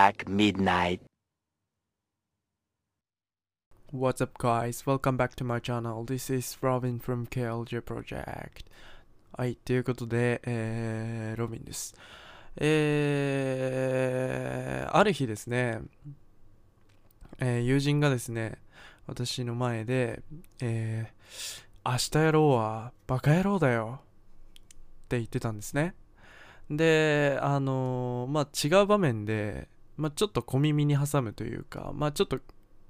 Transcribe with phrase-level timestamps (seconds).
[0.00, 1.00] o'clock midnight.
[3.92, 4.86] What's up guys?
[4.86, 6.04] Welcome back to my channel.
[6.04, 8.64] This is Robin from KLJ Project.
[9.36, 11.94] はい、ということで、えー、ロビンです。
[12.56, 15.80] えー、ある日ですね、
[17.38, 18.58] えー、友人がですね、
[19.06, 20.22] 私の前で、
[20.60, 24.06] えー、明日やろうはバカ野郎だよっ
[25.08, 25.94] て言ってたんですね。
[26.70, 29.68] で、あのー、まあ、違う場面で、
[30.00, 32.38] まあ、ちょっと小耳に挟むというか、まあ、ちょっと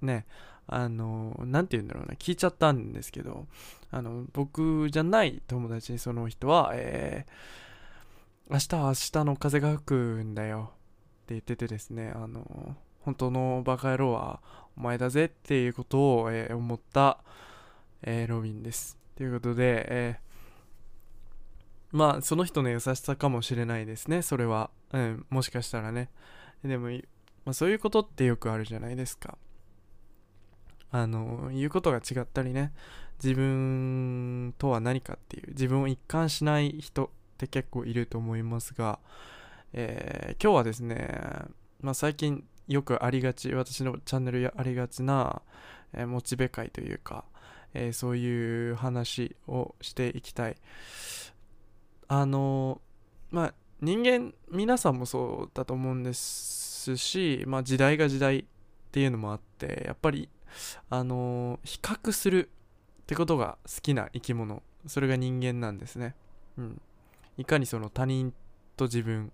[0.03, 0.27] ね、
[0.67, 3.47] あの、なんて言うんだろうな、聞いちゃったんですけど、
[3.91, 14.41] あの、僕じゃない友達にその人は、えー、明日は明日の風が吹くんだよって言っててですね、あの、本当のバカ野郎は
[14.77, 17.19] お前だぜっていうことを、えー、思った、
[18.03, 18.97] えロビンです。
[19.17, 20.31] ということで、えー
[21.93, 26.11] まあその人の優しさかもしれないですねそれは、うん、もしかしたらね
[26.65, 26.89] でも、
[27.45, 29.39] まあ、そういうことってよくあるじゃないですか。
[30.93, 32.73] あの言うことが違ったりね。
[33.23, 38.99] 自分とは何かっていう自分を一貫しない人って結構いると思いますが、
[39.73, 41.19] えー、今日はですね、
[41.81, 45.43] まあ、最近よくありがち私のチャンネルやありがちな、
[45.93, 47.25] えー、モチベ会というか、
[47.75, 50.57] えー、そういう話をしていきたい。
[52.09, 52.81] あの
[53.31, 58.45] まあ人間皆さんもそうだと思うんですし、まあ、時代が時代っ
[58.93, 60.29] ていうのもあってやっぱり
[60.91, 62.51] あの比較する
[63.03, 66.15] ってことが好きな生き物それが人間なんですね、
[66.59, 66.81] うん、
[67.39, 68.35] いかにその他人
[68.77, 69.33] と自分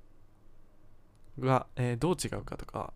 [1.39, 2.93] が、えー、どう違うかとか、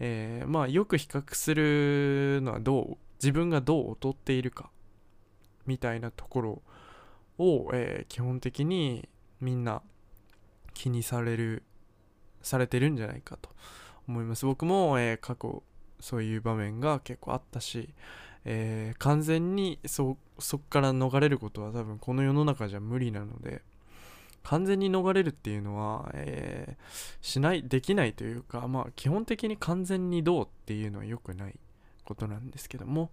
[0.00, 4.70] えー、まあよく比較するのはどう自分がどう劣っているか
[5.66, 6.62] みたいなところ
[7.38, 9.08] を、えー、基本的に
[9.40, 9.82] みんな
[10.74, 11.62] 気にされる
[12.42, 13.48] されてるんじゃないかと
[14.06, 14.44] 思います。
[14.44, 15.62] 僕も、えー、過去
[16.00, 17.94] そういう場面が結構あったし、
[18.44, 23.62] えー、完全にそそっから逃れることは多分この世の中じゃ無理なので
[24.42, 31.58] 完全に逃れるっていうのは、えー、しないできないというかまあ基本的に完全にどうっていうのは良くない
[32.04, 33.10] ことなんですけども、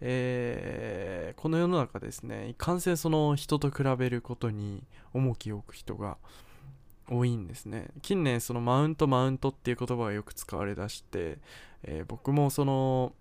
[0.00, 4.82] えー、この世の中ですねいかんせんその人と比べることに
[5.14, 6.18] 重きを置く人が
[7.08, 7.88] 多いんですね。
[8.02, 11.38] 近年そのマウントマウントっていう言葉がよく使われだして、
[11.82, 13.12] えー、僕もその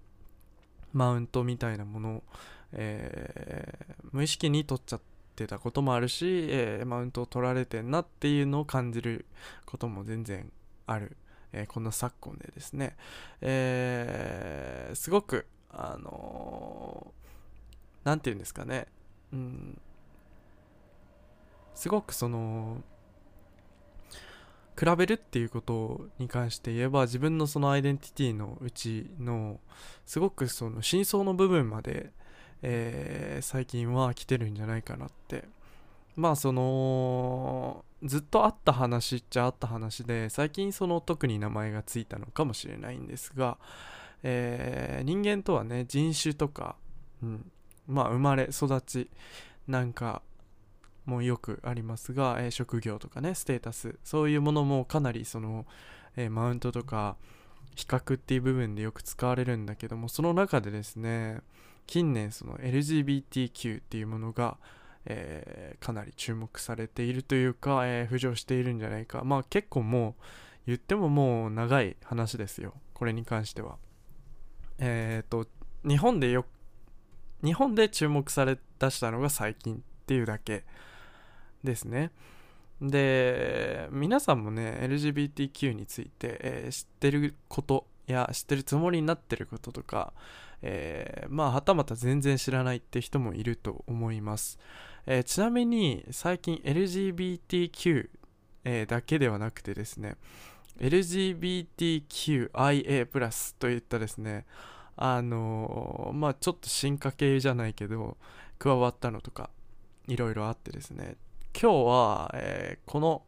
[0.94, 2.24] マウントみたいなものを、
[2.74, 5.02] えー、無意識に取っちゃっ
[5.36, 9.26] てたこともあるし、えー、マウントを取られてんなっていうのを感じる
[9.66, 10.52] ことも全然
[10.88, 11.18] ある。
[11.52, 12.98] えー、この昨今でですね、
[13.40, 18.88] えー、すごく、あのー、て言うんですかね、
[19.32, 19.80] うん、
[21.74, 22.84] すごくその、
[24.78, 29.60] 比べるっていうことに関して言えば自分のそのアイデンティティのうちの
[30.06, 32.12] すごくその真相の部分まで、
[32.62, 35.46] えー、最近は来てるんじゃないかなって。
[36.16, 43.58] まあそのずっとあった話っちゃあった話で最近その特に名前がついたのかもしれないんですが、
[44.24, 46.76] えー、人間とはね人種とか、
[47.22, 47.52] うん、
[47.88, 49.10] まあ生まれ育ち
[49.68, 50.22] なんか
[51.06, 55.66] もよくありますが、えー、職業とかねステータスそういうものもかなりその、
[56.16, 57.16] えー、マウントとか
[57.76, 61.40] 比較っていう部分でよく使われるんだけどもその中でですね
[61.88, 64.58] 近年その LGBTQ っていうものが
[65.06, 69.24] えー、かなり注目されているというか、えー、浮上しているんじゃないか。
[69.24, 70.24] まあ結構もう
[70.68, 72.74] 言ってももう長い話ですよ。
[72.94, 73.78] これに関しては。
[74.80, 75.46] えっ、と
[75.88, 76.46] 日本でよ
[77.44, 80.64] 日本で注目されだしたのが最近っていうだけ。
[81.66, 82.12] ですね。
[82.82, 90.14] で皆さんもね LGBTQ について、えー、知ってることや知ってるつもりになってることとか、
[90.62, 94.60] えー、まあはたまた全然知らないって人もいると思います。
[95.08, 98.10] えー、ちなみに最近 LGBTQ、
[98.66, 100.16] えー、だけではなくてですね
[100.80, 102.50] LGBTQIA+
[103.60, 104.46] といったですね
[104.98, 108.18] あのー、まあちょっと進化系じゃないけど
[108.58, 109.50] 加わったのとか
[110.08, 111.16] いろいろあってですね。
[111.60, 113.24] 今日は、えー、この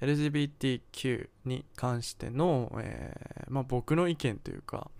[0.00, 4.90] LGBTQ に関しての、えー、まあ、僕の意見というか、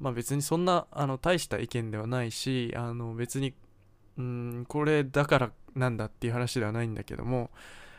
[0.00, 3.54] まあ、別にそんなあの大した意見ではないしあの別に
[4.16, 7.50] うんこれだからなんだっていう話ではないんだけども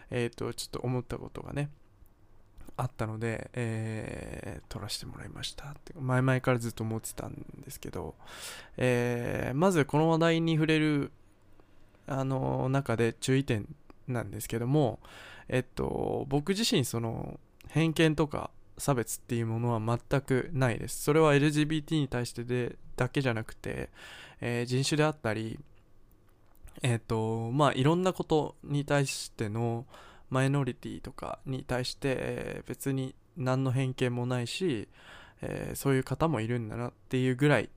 [0.09, 1.69] え、ー、とちょっと思ったことがね
[2.77, 7.33] あったので、えー、撮らせてもらいましたって前々からずっと思ってたん
[7.63, 8.15] ですけど、
[8.77, 11.11] えー、まずこの話題に触れる
[12.07, 13.67] あの中で注意点
[14.07, 14.99] なんですけども
[15.49, 21.03] えっと僕自身その偏見とか差別っていうものは全くないです。
[21.03, 23.89] それは LGBT に対してでだけじゃなくて、
[24.39, 25.59] えー、人種であったり
[26.83, 29.85] えっ、とまあいろんなことに対しての
[30.29, 34.87] マイノリティとかに対して、えー、別に何の偏見もないし、
[35.41, 37.69] え、そういう方もいるんだなっていうぐらい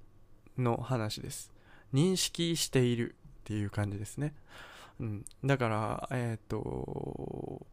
[0.58, 1.52] の話です。
[1.94, 4.34] 認識しているっていう感じですね、
[5.00, 7.66] うん、だからえっ、ー、と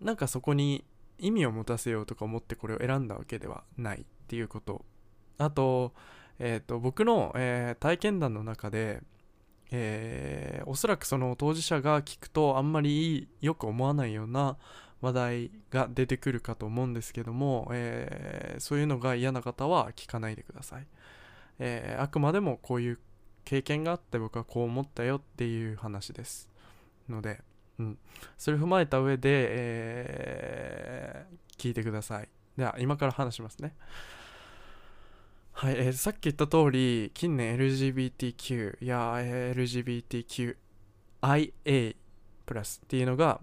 [0.00, 0.84] なんかそこに
[1.18, 4.84] 意味を持たせようとか思ってこれを選んだわけではないっていうこと。
[5.38, 5.92] あと,、
[6.38, 9.02] えーと、僕の、えー、体験談の中で、
[9.70, 14.56] えー、おそらくその当事者が聞くとあんまりよく思わないような
[15.00, 20.86] 話題が出てくるかと思うんですけども、えー、そういうのが嫌な方は聞かないでください、
[21.58, 22.98] えー、あくまでもこういう
[23.44, 26.48] 経験があって僕はこう思ったよっていう話です
[27.08, 27.40] ので、
[27.78, 27.98] うん、
[28.38, 32.28] それを踏まえた上で、えー、聞いてください。
[32.56, 33.74] では今から話しますね。
[35.52, 39.14] はい、えー、さっき言った通り近年 LGBTQ や
[39.54, 41.96] LGBTQIA
[42.44, 43.40] プラスっていうのが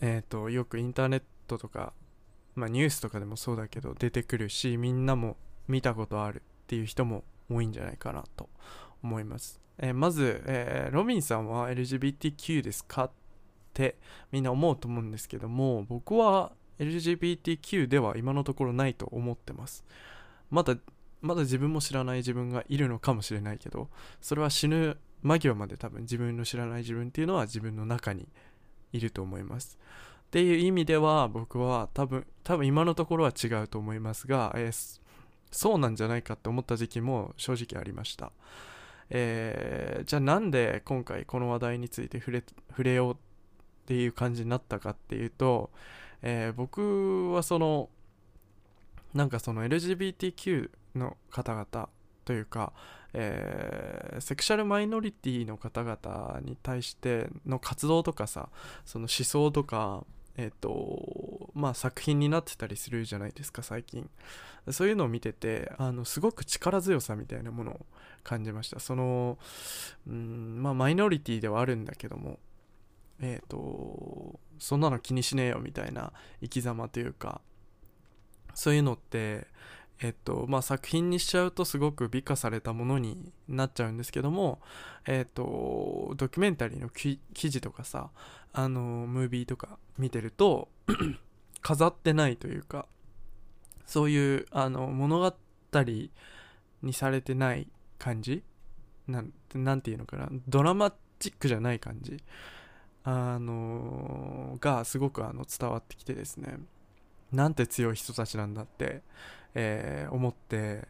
[0.00, 1.92] えっ、ー、とよくインターネットとか、
[2.56, 5.36] まあ、ニュースとかでもそうだけど出てくるしみんなも
[5.68, 8.48] 見たことあるっていう人も多いんじゃないかなと
[9.02, 13.10] 思います、えー、まず、えー、ロビンさんは LGBTQ ですかっ
[13.72, 13.96] て
[14.32, 19.84] みんな思うと思うんですけども僕は LGBTQ では今のところないと思ってます。
[20.50, 20.76] まだ
[21.20, 23.88] まだ自分も知らない自分がいるのかもしれないけど
[24.20, 28.28] それは死ぬ間際まで多分自分の知らない自分っていうのは自分の中に
[28.92, 29.78] いると思います。
[30.28, 34.97] っていう意味では僕は多分多分今のところは違うと思いますが、えー、
[35.50, 38.32] そうなんじゃないかって思った時期も正直ありました、
[39.10, 43.16] えー、じゃあなんで今回この話題について触れ触れようっ
[43.86, 45.70] ていう感じになったかっていうと、
[46.22, 47.88] えー、僕はその
[49.14, 51.88] なんかその LGBTQ の方々
[52.24, 52.74] というか、
[53.14, 58.50] えー、セクシャルマイノリティの方々に対しての活動とかさ
[58.84, 60.04] その思想とか
[60.38, 64.08] えっ、とまあ作品になってたりするじゃないですか最近。
[64.70, 67.86] そういうのを見ててあのすごく力強さみたいなものを
[68.22, 68.78] 感じました。
[68.80, 69.36] その
[70.06, 72.38] うんまあマイノリティではあるんだけども
[73.20, 77.40] えっ、とそんなの気にしねえよみたいな生き様というか
[78.54, 79.48] そういうのって
[80.00, 84.60] えっとまあ、作品にしちゃうとすごく美化されたものになっちゃうんですけども、
[85.06, 88.10] えっと、ドキュメンタリーの記事とかさ
[88.52, 90.68] あのムービーとか見てると
[91.62, 92.86] 飾ってないというか
[93.86, 95.34] そういうあの物語
[96.82, 97.68] にされてない
[97.98, 98.42] 感じ
[99.08, 102.22] なんなんていうのかなドラマチックじゃない感じ
[103.04, 106.58] あのがすごくあの伝わってきてですね
[107.32, 109.02] なんて強い人たちなんだって
[109.54, 110.88] えー、思って、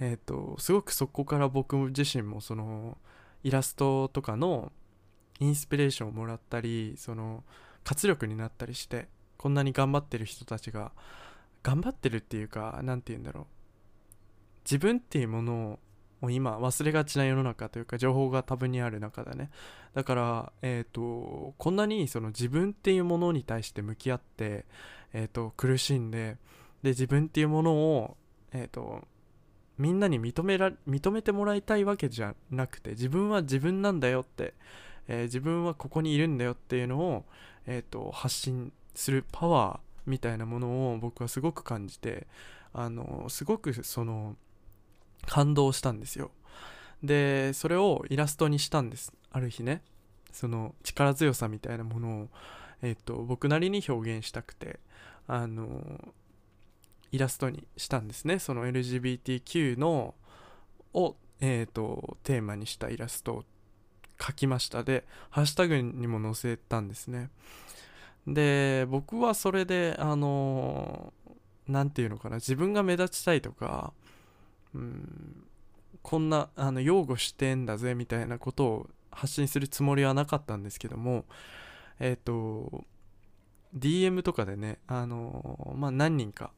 [0.00, 2.98] えーと、すごくそこから僕自身もその
[3.42, 4.72] イラストとかの
[5.40, 7.44] インスピレーションをもらったりその
[7.84, 10.92] 活力になったりしてこんなに頑張ってる人たちが
[11.62, 13.46] 頑張ってるっていうか何て言うんだろう。
[14.64, 15.78] 自分っていうもの
[16.20, 19.50] を今忘れがちな世の中というか情報が多分にある中だね。
[19.94, 24.66] だからえっ、ー、とこんなにその自分っていうものに対して向き合って
[25.12, 26.36] えっ、ー、と苦しんで
[26.82, 28.16] で自分っていうものを、
[28.52, 29.02] えーと、
[29.78, 34.54] みんなに認めら認めてもらいたいわけじゃなくて自分は自分なんだよって、
[35.06, 37.24] えー、自分はここにいるんだよっていうのを、
[37.66, 42.26] えーと、発信するパワーみたいなものを僕はすごく感じて
[42.72, 44.36] あのすごくその
[45.26, 46.30] 感動したんですよ。
[47.02, 49.82] でそれをイラストにしたんですある日ね。
[50.32, 52.28] その力強さみたいなものを、
[52.82, 54.80] えーと僕なりに表現したくて
[55.26, 56.14] あの
[57.12, 58.38] イラストにしたんですね。
[58.38, 60.14] その LGBTQ の
[60.94, 63.44] を、えーと、テーマにしたイラストを
[64.18, 64.82] 描きました。
[64.82, 67.30] でハッシュタグにも載せたんですね。
[68.26, 71.12] で僕はそれであの
[71.66, 73.92] 何て言うのかな自分が目立ちたいとか
[74.74, 75.44] うん
[76.02, 81.24] こんなあの擁護してんだぜみたいなことを発信するつもりはなかったんですけども
[82.00, 82.84] えっ、ー、と
[83.76, 86.50] DM とかでねあのまあ何人か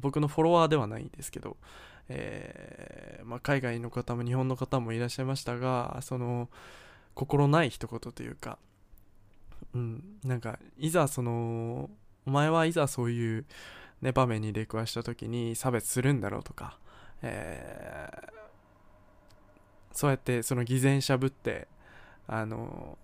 [0.00, 1.56] 僕のフォロワーではないんですけど、
[2.08, 6.48] えー、まあ、海外の方も日本の方もいらっしゃいましたがその
[7.14, 8.58] 心ない一言というか、
[9.74, 11.88] うん、なんかいざその
[12.26, 13.44] お前はいざそういう、
[14.02, 16.78] ね、場面に出くわした時に差別するんだろうとか、
[17.22, 18.30] えー、
[19.92, 21.68] そうやってその偽善しゃぶって
[22.26, 22.98] あの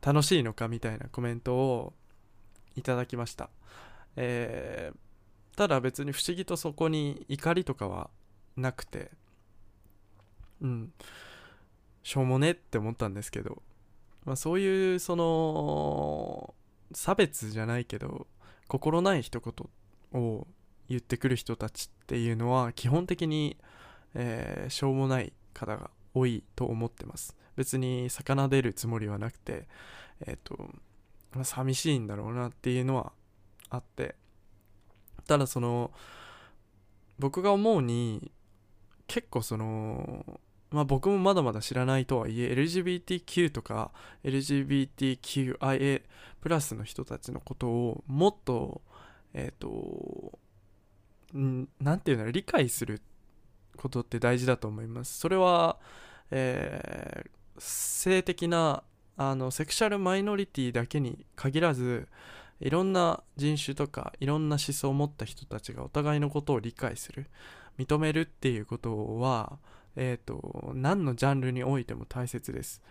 [0.00, 1.92] 楽しいのかみたいなコメントを
[2.76, 3.50] いただきました、
[4.16, 5.03] えー
[5.56, 8.10] ただ別に不思議とそこに怒りとかは
[8.56, 9.10] なくて
[10.60, 10.92] うん。
[12.02, 13.62] しょうもねって思ったんですけど、
[14.24, 16.54] まあ、そういうその
[16.92, 18.26] 差別じゃないけど
[18.68, 20.46] 心ない一言を
[20.88, 23.56] 言ってくる人たちっていうのは基本的に、
[24.14, 27.36] えー、しょうもない方が多いと思ってます。
[27.56, 29.66] 別に魚出るつもりはなくて
[30.26, 30.56] えっ、ー、と、
[31.34, 33.12] まあ、寂しいんだろうなっていうのは
[33.70, 34.16] あって
[35.26, 35.90] ただその
[37.18, 38.30] 僕が思うに
[39.06, 40.40] 結構その
[40.70, 43.92] まあ僕もまだまだ知らないとはいえ LGBTQ とか
[44.24, 46.02] LGBTQIA
[46.40, 48.82] プラスの人たちのことをもっと
[49.32, 50.38] えっ、ー、と
[51.34, 51.66] 何
[51.98, 53.00] て言うんだろう理解する
[53.76, 55.18] ことって大事だと思います。
[55.18, 55.78] それは、
[56.30, 58.82] えー、性的な
[59.16, 62.08] あのセクシャルマイノリティだけに限らず
[62.64, 67.26] いろんな人種とかいろんな思想を持った人たちがお互いのことを理解する
[67.78, 69.58] 認めるっていうことは
[69.96, 72.82] えっ、ー、と何のジャンルにおいても大切です。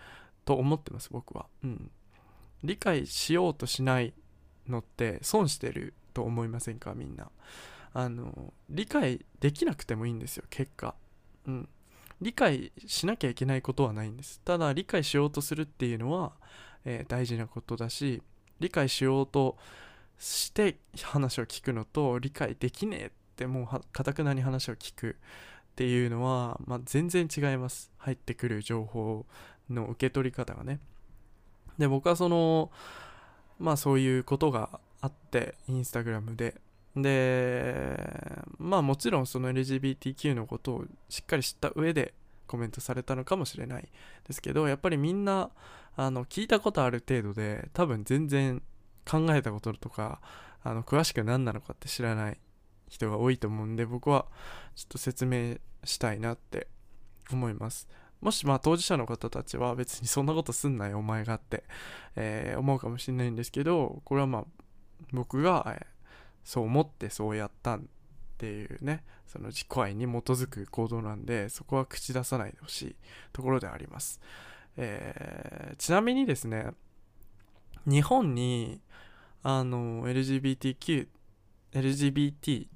[0.45, 1.47] と思ってます僕は。
[1.63, 1.91] うん。
[2.63, 4.13] 理解しようとしない
[4.67, 7.29] のって損してると思いませんかみんな。
[7.95, 10.95] あの理解できなくてもいいんですよ結果。
[11.47, 11.69] うん。
[12.21, 14.39] 理解しなきゃいけないことはないんです。
[14.45, 16.33] ただ理解しようとするっていうのは、
[16.85, 18.21] えー、大事なことだし
[18.59, 19.57] 理解しようと
[20.19, 25.17] して話を聞くのと理解できねえってもうかたくなに話を聞く
[25.73, 27.91] っていうのは、まあ、全然違います。
[27.97, 29.25] 入ってくる情報
[29.69, 30.79] の受け取り方がね。
[31.77, 32.71] で僕はその
[33.59, 36.61] まあそういうことがあってインスタグラムで。
[36.95, 37.97] で
[38.59, 42.13] まあもちろんその LGBTQ のことをしっかり知った上で
[42.45, 43.89] コメントされたのかもしれない
[44.27, 45.49] ですけどやっぱりみんな
[45.95, 48.61] あの聞いたことある程度で多分全然
[49.09, 50.19] 考えたこととか
[50.63, 52.37] あの詳しく何なのかって知らない
[52.89, 54.25] 人が多いと思うんで僕は
[54.75, 56.67] ちょっと説明したいなって
[57.31, 57.87] 思います。
[58.21, 61.65] もしまあ当事者の方たちは別にそんなことすんなよお前がって、
[62.15, 64.45] えー、思うかもしれないんですけどこれはまあ
[65.11, 65.85] 僕が、え、
[66.45, 67.81] そう思ってそうやったっ
[68.37, 72.95] ていうねその自己愛に基づく行動なんでそこは口出さないでほしい
[73.33, 74.21] ところであります、
[74.77, 76.71] えー、ちなみにですね
[77.85, 78.81] 日本に
[79.43, 81.07] あの LGBTQ
[81.73, 82.67] LGBT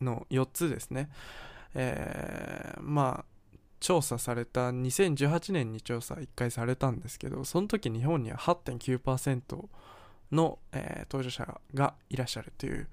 [0.00, 1.08] の4つですね、
[1.74, 9.68] えー、まあ調査された2018年に調査1回されたんですけどその時日本には8.9%
[10.32, 12.88] の、えー、当事者がいらっしゃるという、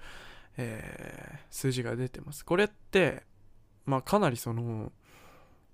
[0.57, 2.45] えー、数字が出てます。
[2.45, 3.23] これって
[3.85, 4.91] まあかなりその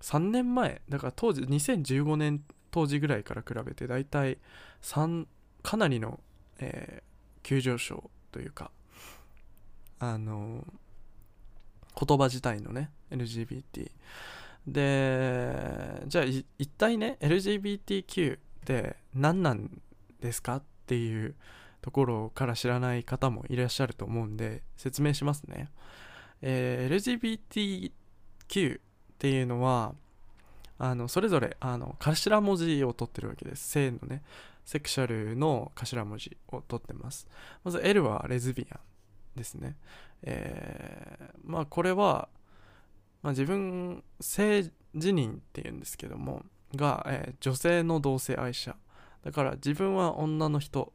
[0.02, 4.38] 3年前だから当時2015年当時ぐらいから比べてだいたい
[4.82, 5.26] 3
[5.64, 6.20] かなりの、
[6.60, 8.72] えー、急上昇というか
[10.00, 10.64] あの
[12.00, 13.92] 言葉自体のね LGBT
[14.68, 19.82] でじゃあ一体ね LGBTQ って何なん
[20.22, 21.36] ですかっていう
[21.82, 25.70] ところから知らない方もいらっしゃると思うんで説明しますね、
[26.42, 27.52] えー、
[28.50, 28.80] LGBTQ
[29.20, 29.94] っていうのは
[30.78, 33.70] あのそれぞれあの頭文字を取ってるわけです。
[33.70, 34.24] 性のね。
[34.64, 37.28] セクシャルの頭文字を取ってます。
[37.64, 38.80] まず L はレズビアン
[39.36, 39.76] ですね。
[40.22, 42.30] えー、まあこれは、
[43.22, 46.46] まあ、自分性自認っていうんですけども
[46.76, 48.76] が、えー、女性の同性愛者。
[49.26, 50.94] だから自分は女の人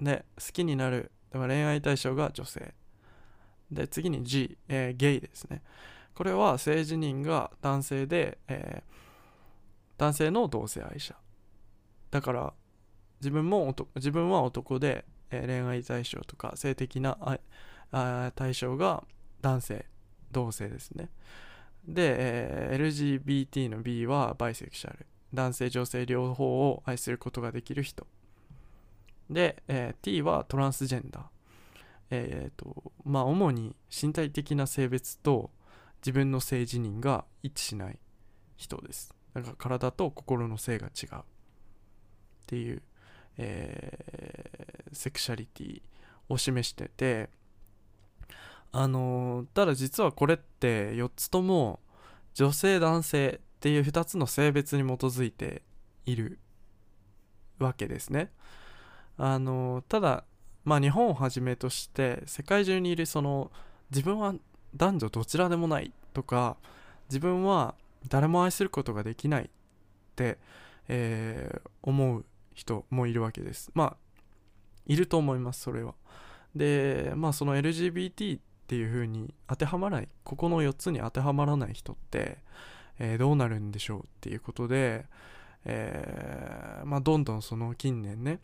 [0.00, 1.10] で好きになる。
[1.30, 2.72] だから恋愛対象が女性。
[3.70, 5.62] で次に G、えー、ゲイですね。
[6.14, 11.14] これは性自認が男性で、えー、男性の同性愛者。
[12.10, 12.52] だから
[13.20, 17.18] 自分も自分は男で、えー、恋愛対象とか性的な
[17.92, 19.04] あ対象が
[19.40, 19.86] 男性
[20.32, 21.10] 同性ですね。
[21.86, 25.06] で、えー、LGBT の B はバイセクシャル。
[25.32, 28.06] 男性女性両方を愛することができる人。
[29.28, 31.24] で、えー、T はトランスジェンダー。
[32.10, 35.50] えっ、とまあ主に身体的な性別と
[36.00, 37.98] 自分の性自認が一致しない
[38.56, 41.20] 人ですだから体と心の性が違うっ
[42.46, 42.82] ていう、
[43.38, 45.82] えー、セクシャリティ
[46.28, 47.28] を示してて
[48.72, 51.80] あのただ実はこれって4つとも
[52.34, 55.62] 女性男性っていう2つの性別に基づいて
[56.06, 56.38] いる
[57.58, 58.30] わけですね。
[59.18, 60.24] あのただ
[60.64, 63.50] まあ日本をはじめとして世界中にいるその
[63.90, 64.34] 自分は
[64.76, 66.56] 男女どちらでもないとか
[67.08, 67.74] 自分は
[68.08, 69.48] 誰も愛することができないっ
[70.16, 70.38] て、
[70.88, 72.24] えー、思う
[72.54, 73.70] 人もいるわけです。
[73.74, 73.96] まあ
[74.86, 75.94] いると思いますそれは。
[76.54, 82.38] でまあその LGBT っていう風に当てはまらないここの4つに当てはまらない人って、
[82.98, 85.06] えー、どうなるんでしょうっていうことで、
[85.64, 88.40] えー、まあどんどんその近年ね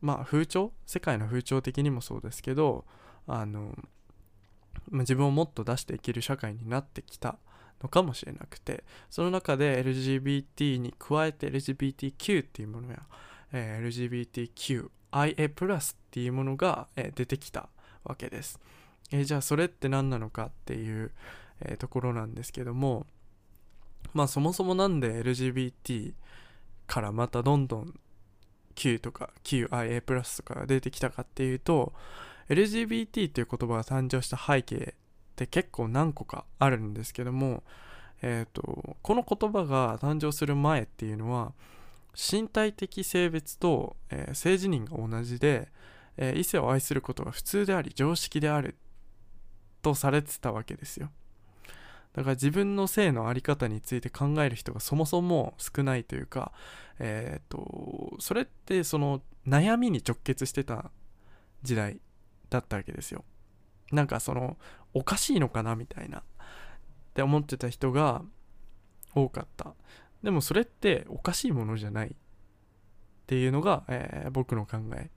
[0.00, 2.84] まあ風潮世界の風潮的にもそうですけど
[3.26, 3.74] あの、
[4.90, 7.38] まあ、自分をもっと出していける社会になってきた
[7.82, 13.02] のかもしれなくてその中で LGBT に加えて LGBTQ っていうものや、
[13.52, 17.68] えー、LGBTQIA+ っていうものが、えー、出てきた
[18.04, 18.58] わけです、
[19.12, 21.12] えー、じゃあそれって何なのかっていう、
[21.62, 23.06] えところなんですけども
[24.14, 26.14] まあそもそもなんで LGBT
[26.86, 27.94] からまたどんどん
[28.74, 31.92] Q とか QIA+ とかが出てきたかっていうと
[32.50, 34.94] LGBT という言葉が誕生した背景っ
[35.36, 37.62] て結構何個かあるんですけども、
[38.22, 41.52] えーと、この言葉が誕生する前っていうのは
[42.14, 45.68] 身体的性別と、えー、性自認が同じで、
[46.16, 48.76] えー、異性を愛することが普通であり常識である
[49.80, 51.10] とされてたわけですよ。
[52.14, 56.50] だから自分の性の在り方について考える人がそもそも少ないというか、
[56.98, 60.90] えっ、ー、とそれってその悩みに直結してた
[61.62, 62.00] 時代。
[62.50, 63.24] だったわけですよ。
[63.92, 64.56] なんかその
[64.92, 66.18] おかしいのかなみたいな。
[66.18, 66.22] っ
[67.14, 68.22] て思ってた人が
[69.14, 69.74] 多かった。
[70.22, 72.08] でもそれっておかしいものじゃない。
[72.08, 72.12] っ
[73.26, 75.10] ていうのが、えー、僕の考え。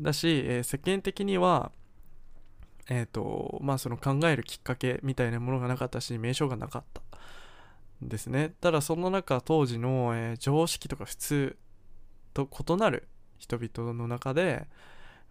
[0.00, 1.72] だし、えー、世間的には
[2.88, 7.02] えっ、ー、とまあその考えるきっかけみたいなものがなかったし名称がなかった。
[8.02, 8.54] ですね。
[8.60, 11.56] ただその中当時の、え、常識とか普通
[12.34, 14.66] と異なる人々の中で、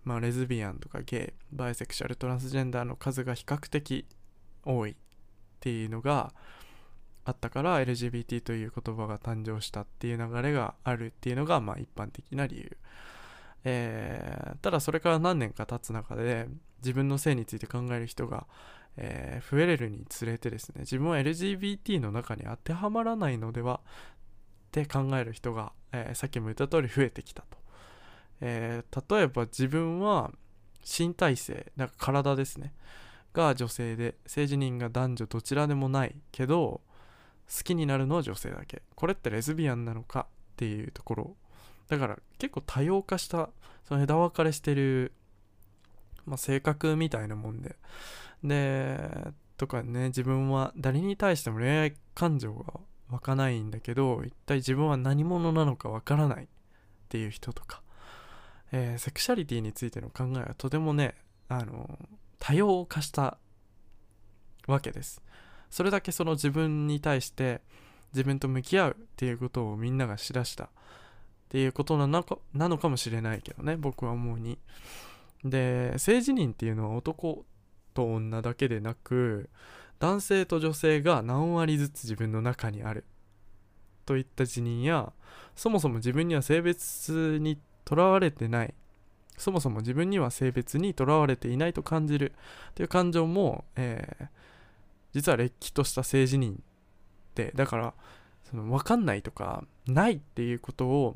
[0.05, 4.05] まあ、レズビアンとかゲイバイセクシャルトランスジェンダーの数が比較的
[4.63, 4.95] 多いっ
[5.59, 6.31] ていうのが
[7.25, 12.77] あったから LGBT という言葉が誕生したっていう流れがあるっていうのがまあ一般的な理由、
[13.63, 16.47] えー、ただそれから何年か経つ中で
[16.81, 18.45] 自分の性について考える人が、
[18.97, 23.87] えー、増えれるにつれてですね自分は LGBT の中に当てはまらないのではっ
[24.71, 27.64] て考える人が、えー、さっきも言った通り増えてきたと。
[28.41, 30.31] えー、例えば自分は
[30.85, 32.73] 身体性なんか体ですね。
[33.33, 36.81] が女性で性自認が男女どちらでもないけど
[37.53, 38.81] 好きになるのは女性だけ。
[38.95, 41.35] これってレズビアンなのかっていうところ。
[41.87, 43.49] だから結構多様化した
[43.83, 45.11] その枝分かれしてる、
[46.25, 47.75] まあ、性格みたいなもんで。
[48.43, 56.47] でとかね自分は誰に対しても恋愛感情が湧かないんだけど一体自分は何者なのかわからないっ
[57.09, 57.81] ていう人とか。
[58.77, 61.15] えー、セクシャリティについての考えはとてもね
[61.47, 61.97] あの
[62.39, 63.37] 多様化した
[64.67, 65.21] わけです。
[65.69, 67.61] それだけその自分に対して
[68.11, 70.65] 自分と向き合うっていうことをみんながしだした。
[70.65, 70.67] っ
[71.47, 74.57] ていうことなのかなのかもしれないけどね僕は思うに。
[75.45, 77.45] で性自認っていうのは男
[77.93, 79.49] と女だけでなく
[79.99, 83.05] 男性と女性が何割ずつ自分の中にある
[84.05, 85.13] といった自認や
[85.55, 88.73] そもそも自分には性別にとらわれてない
[89.37, 92.33] そもそも自分には性別にとらわれていないと感じる
[92.73, 94.27] という感情も、えー、
[95.13, 96.55] 実はれっきとした性自認
[97.35, 97.93] でだから
[98.49, 101.15] その分かんないとかないっていうことを、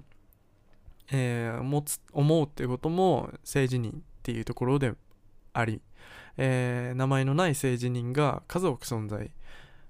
[1.11, 4.93] えー、持つ思うっていうことも性自認っていうところで
[5.53, 5.81] あり、
[6.37, 9.31] えー、名前のない性自認が数多く存在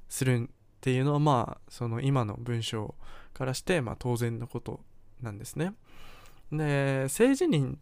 [0.08, 2.94] するっていうのはまあその今の文章
[3.34, 4.82] からして、まあ、当然のこと
[5.22, 5.74] なんですね。
[6.52, 7.78] で性自認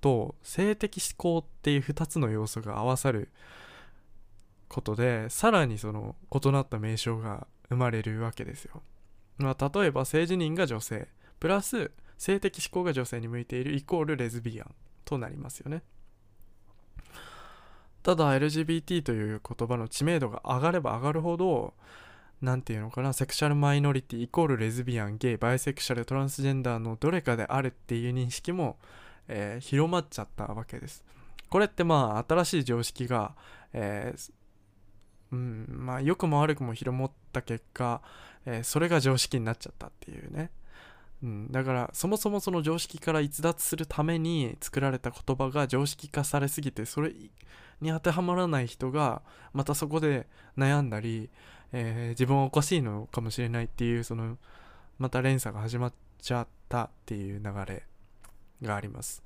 [0.00, 3.30] と性的思考っていう2つの要素が合わさる
[4.68, 8.82] ことでさらにその異なった名称が生まれるわけですよ、
[9.38, 11.08] まあ、例えば性自認が女性
[11.40, 15.82] プラス性的思考が女性に向いているイコールレズビアンとなりますよね。
[18.02, 21.74] ただ LGBT という言葉の知名度が上がれば上がるほど
[22.42, 28.78] 何て言うのかなセクシャルマイノリティイコールレズビアンゲイバイセクシャルトランスジェンダーのどれかであるっていう認識も、
[29.28, 31.04] えー、広まっちゃったわけです。
[31.48, 33.34] これってまあ新しい常識が、
[33.72, 34.32] えー、
[35.32, 38.02] うんまあ良くも悪くも広まった結果、
[38.44, 40.50] えー、それが常識になっちゃったっていうね。
[41.22, 47.12] うん、だからそもそもその常識から逸脱するために作られた言葉が常識化されすぎてそれ
[47.80, 49.22] に当てはまらない人が
[49.54, 50.26] またそこで
[50.58, 51.30] 悩んだり、
[51.72, 54.38] えー、自分はおかしいのかもしれないっていうその
[54.98, 57.82] また連鎖が始まっちゃったっていう流れ
[58.62, 59.22] があります。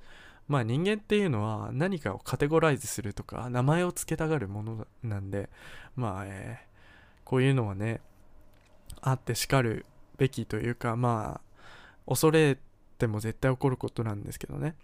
[0.47, 5.49] まあ人間っていうのは何かをカテゴライズするとか名前を付けたがるものなんで
[5.95, 8.01] まあ、えー、こういうのはね
[9.01, 9.85] あってしかる
[10.17, 12.57] べきというかまあ恐れ
[12.97, 14.75] ても絶対起こることなんですけどね。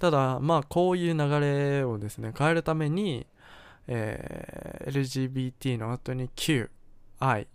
[0.00, 3.26] ただまあこういう流れをですね変えるために、
[3.86, 6.70] えー、LGBT の後に Q、
[7.18, 7.46] I、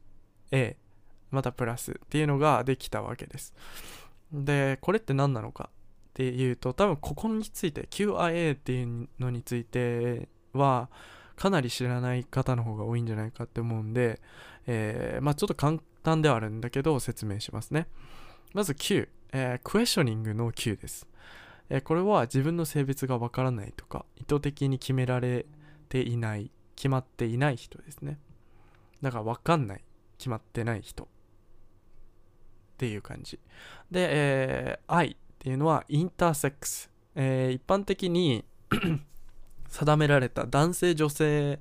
[0.51, 0.77] A
[1.31, 3.53] またプラスっていうのができたわけです。
[4.31, 10.89] でこれって何なのかっていうと多分ここについて QIA っていうのについては
[11.35, 14.21] かなり知らない方の方が多いんじゃないかって思うんで、
[14.67, 17.87] えー、まあちょっと簡単ではあるんだけど説明しますね。
[18.53, 21.07] まず Q、えー、クエスチョニングの Q です、
[21.69, 25.45] えー、これは自分の性別がわからないとか意図的に決められ
[25.87, 28.19] ていない決まっていない人ですね。
[29.01, 29.83] だからわかんない
[30.17, 31.03] 決まってない人。
[31.03, 31.07] っ
[32.77, 33.39] ていう感じ。
[33.91, 38.45] で、えー、愛っていうのはインターセックス、えー、一般的に
[39.67, 41.59] 定められた男性女性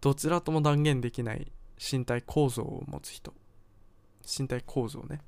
[0.00, 3.34] どちらとも断言できない身体構造を持つ人。
[4.24, 5.20] 身体構造ね。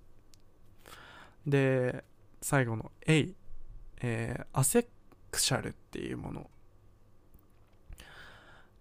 [1.46, 2.04] で
[2.40, 3.30] 最後の A、
[4.02, 4.88] えー、アセ
[5.30, 6.50] クシャルっていうもの。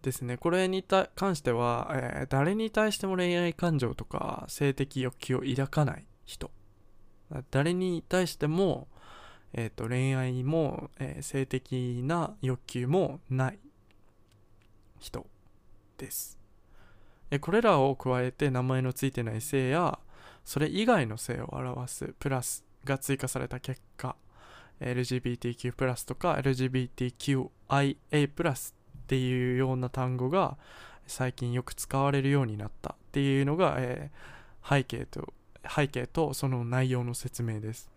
[0.02, 0.38] ですね。
[0.38, 0.84] これに
[1.16, 6.52] 関しては、えー、誰に対しても恋愛感情とか性的欲求を抱かない人。
[7.52, 8.88] 誰に対しても、
[9.54, 13.60] えーと、恋愛も、えー、性的な欲求もない
[15.00, 15.26] 人
[15.98, 16.38] です、
[17.32, 20.00] えこれらを加えて名前のついてない性や
[20.46, 24.16] それ以外の性を表すプラスが追加された結果
[24.80, 28.76] LGBTQ+ プラスとか LGBTQIA+ プラス
[29.10, 30.56] っていうような単語が
[31.08, 35.34] 最近よく使われるようになったっていうのが、えー、背景と
[35.68, 37.90] 背景とその内容の説明です。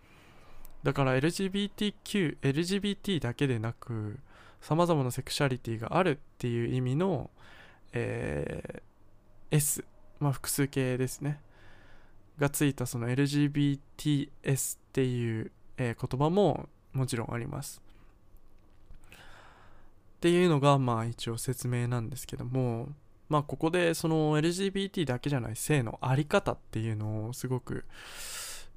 [0.83, 4.18] だから LGBTQ LGBT だけでなく
[4.62, 7.29] さまざまなセクシャリティがあるっていう意味の、
[7.92, 9.85] えー、S
[10.18, 11.42] まあ複数形ですね。
[12.38, 17.83] がついたその LGBTS っていう、えー、言葉ももちろんあります。
[20.22, 22.90] っていうのがまあ一応説明なんですけども
[23.28, 27.85] まあここでその LGBT だけじゃない性のあり方っていうのをすごく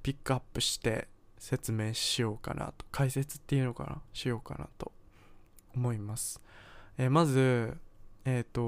[0.01, 4.91] ピックアップして説明しようかなと解説っていうのかなしようかなと
[5.75, 6.41] 思います、
[6.97, 7.77] えー、まず
[8.25, 8.62] えっ、ー、と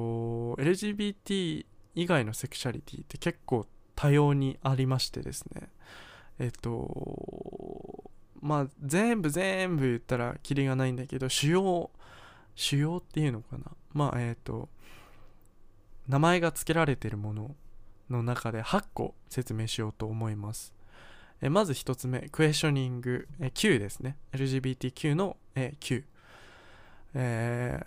[0.61, 5.69] LGBT 以外のセクシャリティって結構多様にありましてですね。
[6.37, 11.89] えっ、ー、とまあ全部全部言ったらキリがないんだけど主要
[12.57, 13.63] 主要っていうのかな？
[13.93, 14.67] まあえっ、と
[16.09, 17.55] 名前が付けられているもの
[18.09, 20.73] の中で8個説明しようと思います。
[21.41, 24.17] えまず1つ目、クエスチョニング、え Q ですね。
[24.33, 26.03] LGBTQ の、え Q。
[27.13, 27.79] え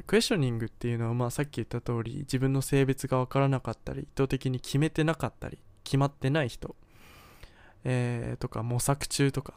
[0.00, 6.74] ー、クエスチョニングっていうのは、まあ、さっき言った通り自分の性別が分からなかったり意図的に決めてなかったり決まってない人、
[7.84, 9.54] えー、とか模索中とか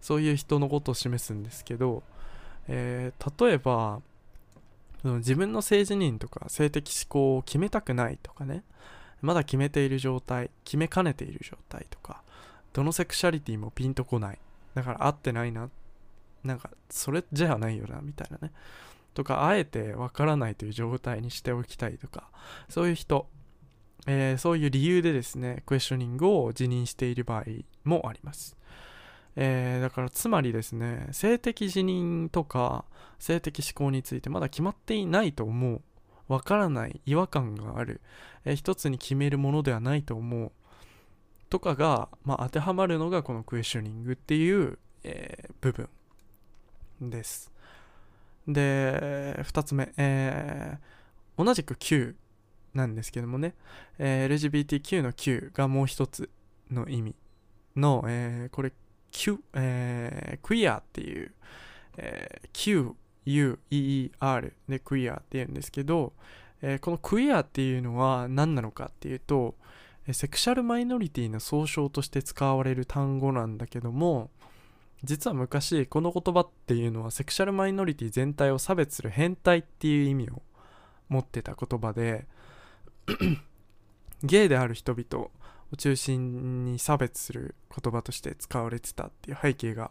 [0.00, 2.02] そういう人のことを示すんですけど、
[2.72, 4.00] えー、例えば
[5.02, 8.62] 自分の性自認とか性的思考を決めたくないとかね。
[9.22, 12.22] まだ決めている状態決めかねている状態とか
[12.72, 14.38] どのセクシャリティもピンとこない。
[14.74, 15.68] だから合ってないな。
[16.44, 18.52] なんかそれじゃないよなみたいなね。
[19.14, 22.28] とかあえてわからないという状態にしておきたいとか
[22.68, 23.26] そういう人、
[24.06, 27.44] えー、そういう理由でですねクエスチョニングを辞任している場合
[27.84, 28.56] もあります。
[29.36, 32.84] えー、だからつまりですね性的自認とか
[33.18, 35.82] 性的思考についてまだ決まっていないと思う。
[36.28, 38.00] わからない違和感がある、
[38.44, 40.52] えー、一つに決めるものではないと思う。
[41.48, 45.88] とかが、まあ、当てはまるのがこのクエスチョニングっていう、えー、部分
[47.10, 47.50] です。
[48.46, 52.14] で2つ目、えー、同じく Q
[52.74, 53.54] なんですけどもね、
[53.98, 56.30] えー、LGBTQ の Q がもう一つ
[56.70, 57.16] の意味
[57.76, 58.72] の、えー、これ
[59.12, 61.32] ク、えー、クイアっていう、
[61.96, 62.90] えー、
[63.26, 66.12] QUEER でクイアって言うんですけど、
[66.62, 69.54] えー、このクイアっていうのは何なのかっていうと、
[70.06, 74.30] えセクシャルマイノリティの総称として使われる単語なんだけども、
[75.02, 80.42] 実は昔この言葉っていうのはセクシャルマイノリティ全体を差別する変態っていう意味を
[81.08, 82.26] 持ってた言葉で
[84.22, 85.28] ゲイである人々
[85.72, 89.90] を中心に差別する言葉として使われてたっていう背景が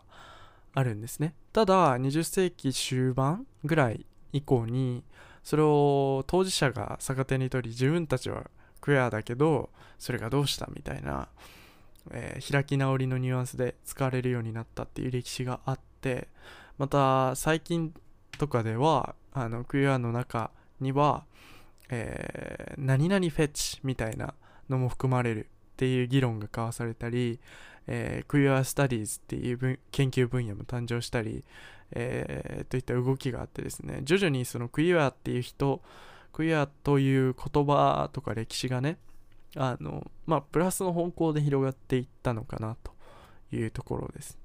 [0.73, 1.33] あるんですね。
[1.53, 5.03] ただ20世紀終盤ぐらい以降に
[5.43, 8.49] それを当事者が逆手に取り自分たちは
[8.81, 11.27] クエアだけどそれがどうしたみたいな、
[12.11, 16.27] えー、開き直りのニュアンスで使われるようになったっていう歴史があって
[16.77, 17.93] また最近
[18.37, 21.25] とかではあのクエアの中には、
[21.89, 24.33] えー、何々フェチみたいな
[24.69, 27.39] のも含まれるっていう議論が交わされたり、
[27.87, 31.45] えー、クイアスタディーズっていう研究分野も誕生したり、
[31.93, 35.81] えー、といった動きがあってですね徐々にそのクイアっていう人
[36.33, 38.97] クイアという言葉とか歴史がね
[39.55, 42.91] あのまあプラスの方向で広がっていったのかなと
[43.55, 44.37] いうところです。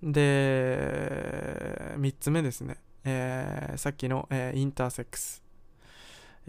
[0.00, 5.42] で3つ目ですね、えー、さっきの、えー、インターセックス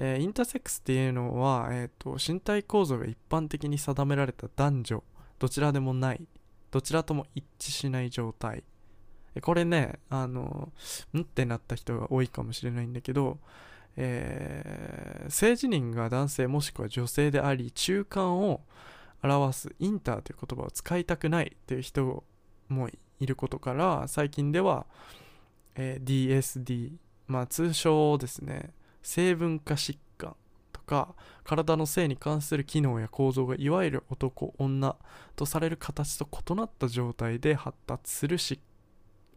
[0.03, 5.03] えー、インターセックスっていうのは、えーと、身体構造が一般的に定められた男女
[5.37, 6.27] どちらでもない
[6.71, 8.63] どちらとも一致しない状態。
[9.41, 10.71] これねあの
[11.13, 13.37] んってなった人が多いかもしれないんだけど、
[13.95, 18.61] えー、性自認が男性もしくは女性であり中間を
[19.23, 22.23] 表すインターという言葉を使いたくないっていう人
[22.67, 24.85] もいることから最近では、
[25.75, 26.91] えー、DSD
[27.27, 28.71] まあ通称ですね。
[29.01, 30.35] 成分化疾患
[30.71, 34.97] とか体の性に関する機能や構造がいわゆる男女
[35.35, 38.59] とされる形と異なった状態で発達する疾,、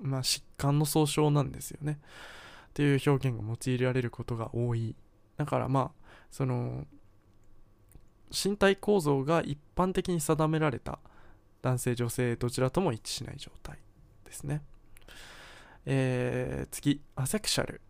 [0.01, 1.99] まあ、疾患の総称なんですよね。
[2.71, 4.97] っていう表現が用いられることが多い。
[5.37, 6.87] だからまあその
[8.31, 10.99] 身体構造が一般的に定められた
[11.63, 13.79] 男性女性どちらとも一致しない状態
[14.25, 14.63] ですね。
[15.87, 17.81] えー、次アセクシャル。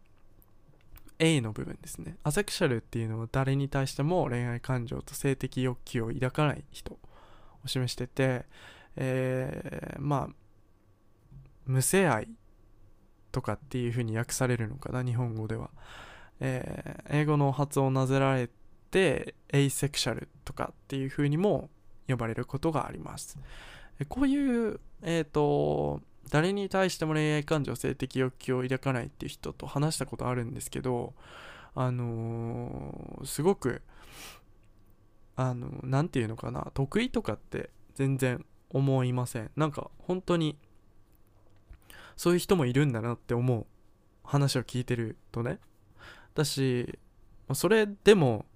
[1.19, 2.17] A の部分ですね。
[2.23, 6.99] アセクシャルっていうのは誰に対しても恋愛感情と性的欲求を抱かない人
[7.65, 8.45] を示してて、
[8.97, 10.35] えー、まあ
[11.67, 12.29] 無性愛
[13.33, 15.71] とかっていう風に訳されるのかな日本語では、
[16.41, 18.49] えー、英語の発音をなぜられ
[18.91, 21.71] てエイセクシャルとかっていう風にも
[22.09, 23.39] 呼ばれることがあります。
[24.09, 31.15] こういうえっ、ー、と誰に対しても恋愛感情性的欲求を抱かないっていう人と話したことあるんですけど
[31.75, 33.83] あのー、すごく
[35.37, 39.51] あの何て言うのかな得意とかって全然思いません。
[39.57, 40.57] なんか本当に
[42.17, 43.67] そういう人もいるんだなって思う
[44.25, 45.59] 話を聞いてるとね。
[46.35, 46.99] だし
[47.53, 48.47] それでも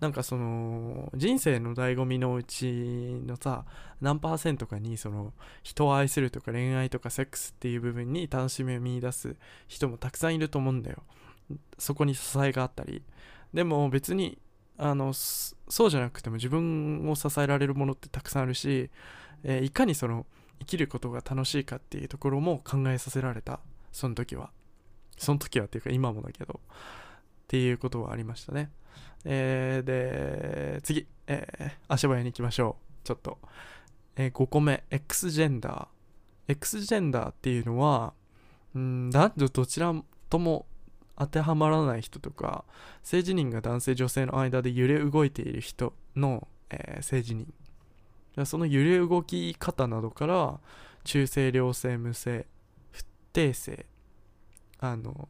[0.00, 2.66] なんかその人生の醍醐味のうち
[3.26, 3.64] のさ
[4.00, 5.32] 何パーセントかにその
[5.62, 9.34] 人を愛するとか恋愛とかセックスっていう部分に楽しみを見いだす
[9.66, 11.02] 人もたくさんいると思うんだよ。
[11.78, 13.02] そこに支えがあったり。
[13.52, 14.38] でも別に
[14.76, 18.90] あのそうじゃなくても自分を支えられるものってたくさんあるし、
[19.42, 20.26] えー、いかにその
[20.60, 23.60] 生きることが楽しいかっていうところも考えさせられた。
[23.90, 24.50] その時は。
[25.16, 26.60] その時はっていうか今もだけど。
[27.48, 28.70] っていうことはありましたね
[29.24, 33.06] えー、で、次、えー、足早に行きましょう。
[33.06, 33.38] ちょっと。
[34.16, 36.52] えー、5個目、X ジェンダー。
[36.52, 38.14] X ジェンダーっていうのは、
[38.76, 39.94] ん男女どちら
[40.30, 40.66] とも
[41.16, 42.64] 当てはまらない人とか、
[43.02, 47.46] 性自認が男性女性の間で揺れ動いている人の、えー、性自認。
[48.44, 50.60] その揺れ動き方などから、
[51.04, 52.46] 中性、良性、無性、
[52.92, 53.86] 不定性、
[54.78, 55.28] あの、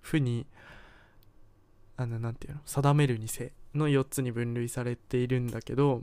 [0.00, 0.46] 負に、
[2.00, 6.02] あの、なていうの、定めるにせの4つに分類されているんだけど、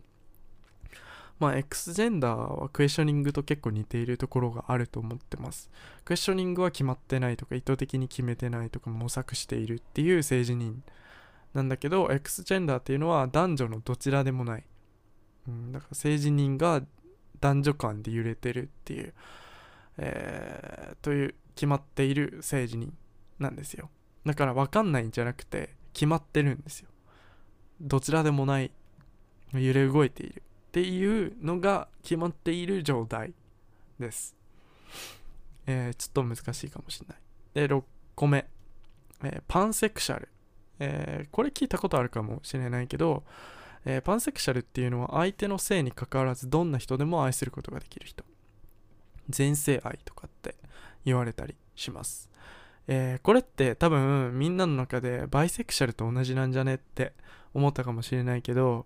[1.39, 5.71] まあ、X ジェンダーはクエスチョニングと結構似ているところがあると思ってます。
[6.05, 10.83] クエスチョニングは決まってないとか、意図的に決めてないとか、模索しているっていう政治人
[11.55, 14.63] なんだけど、X ジェンダーっていうのは男女のどちらでもない。
[15.47, 16.83] うん、だから政治人が
[17.39, 19.13] 男女間で揺れてるっていう、
[19.97, 22.93] えー、という決まっている政治人
[23.39, 23.89] なんですよ。
[24.27, 26.89] だから分かんないんじゃなくて、決まってるんですよ。
[27.81, 28.69] どちらでもない
[29.51, 33.33] 揺れ動いているっていうのが決まっている状態
[33.99, 34.36] です、
[35.65, 37.17] えー、ちょっと難しいかもしれない。
[37.55, 37.81] で6
[38.13, 38.47] 個目、
[39.23, 40.29] えー、パンセクシャル、
[40.77, 43.23] えー、これ聞いたことあるかもしれないけど、
[43.83, 48.23] えパンセクシャルっていうのは相手の性にかかわらずどんな人でも愛することができる人。
[49.29, 50.55] 全性愛とかって
[51.05, 52.29] 言われたりします。
[52.88, 57.13] えー、これって多分みんなの中でバイセクシャルと同じなんじゃねって
[57.54, 58.86] 思ったかもしれないけど、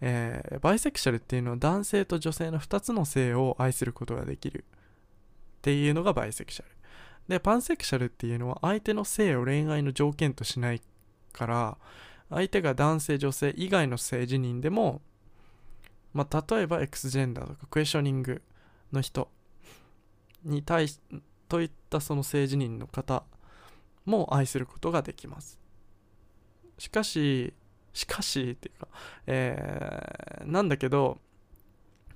[0.00, 4.64] えー、バイセクシャルっていうのは男性と女性の2つの性を愛することができる
[5.58, 6.70] っていうのがバイセクシャル。
[7.28, 10.80] でパンセクシャルっていうのは相手の性を恋愛の条件としない
[11.32, 11.78] から
[12.28, 15.00] 相手が男性女性以外の性自認でも
[16.12, 18.42] まあ例えば X ジェンダーとかクエスチョニング
[18.92, 19.28] の人
[20.44, 20.98] に対し
[21.48, 23.22] といったその性自認の方
[24.10, 25.58] も愛することができます。
[26.78, 27.54] しかし
[27.92, 28.88] しかしっていうか、
[29.26, 31.18] えー、なんだけど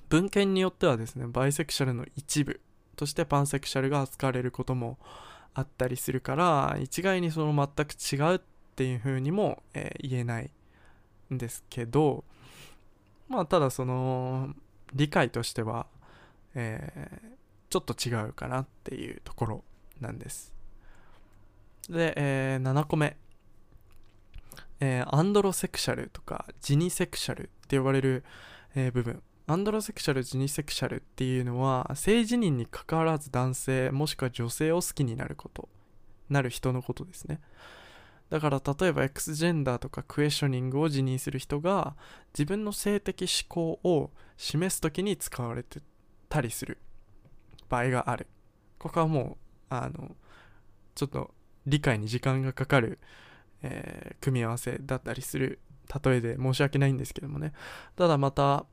[0.08, 2.60] 文献によってはですねバイセクシャルの一部
[2.96, 4.98] としてパンセクシャルが扱われることも
[5.54, 8.40] あったりするから一概にその全く違うっ
[8.76, 10.50] ていう風にも、えー、言えない
[11.32, 12.24] んですけど
[13.28, 14.54] まあただその
[14.94, 15.86] 理解としては、
[16.54, 17.28] えー、
[17.70, 19.64] ちょっと違うかなっていうところ
[20.00, 20.54] なんです。
[21.92, 23.16] で、えー、7個目。
[24.80, 28.24] えー、アンドロセクシャルとかジニセクシャルって呼ばれる、
[28.74, 29.22] えー、部分。
[29.46, 35.68] アンドロセクシャルジニセクシャルっていうのは性自認にかかわらず男性もしくは女性を好きになること。
[36.30, 37.40] なる人のことですね。
[38.30, 41.94] だから例えば X ジェンダーとかクエスチョニングを辞任する人が
[42.32, 45.80] 自分の性的思考を示す時に使われて
[46.28, 46.78] たりする
[47.68, 48.26] 場合がある。
[48.78, 49.36] ここはも
[49.70, 50.16] うあの
[50.94, 51.34] ちょっと
[51.66, 52.98] 理解に時間がかかる、
[53.62, 55.60] えー、組み合わせだったりする
[56.04, 57.52] 例えで申し訳ないんですけどもね。
[57.96, 58.66] ただまた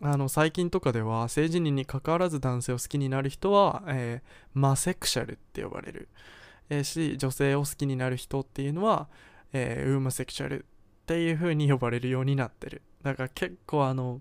[0.00, 6.08] あの最近とかでは性自認にかかわらず男性を好きになる人は、えー、マセクシャルって呼ばれる。
[6.70, 9.08] えー、し女性を好きになる人っていうのは、
[9.52, 10.64] えー、ウーマセクシャルっ
[11.06, 12.82] ていう風に呼ばれるようになってる。
[13.02, 14.20] だから結構あの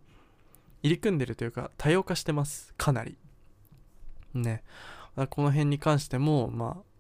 [0.82, 2.74] 入り組んでるというか多様化してます。
[2.78, 3.18] かなり。
[4.34, 4.64] ね。
[5.30, 6.97] この辺に関してもまあ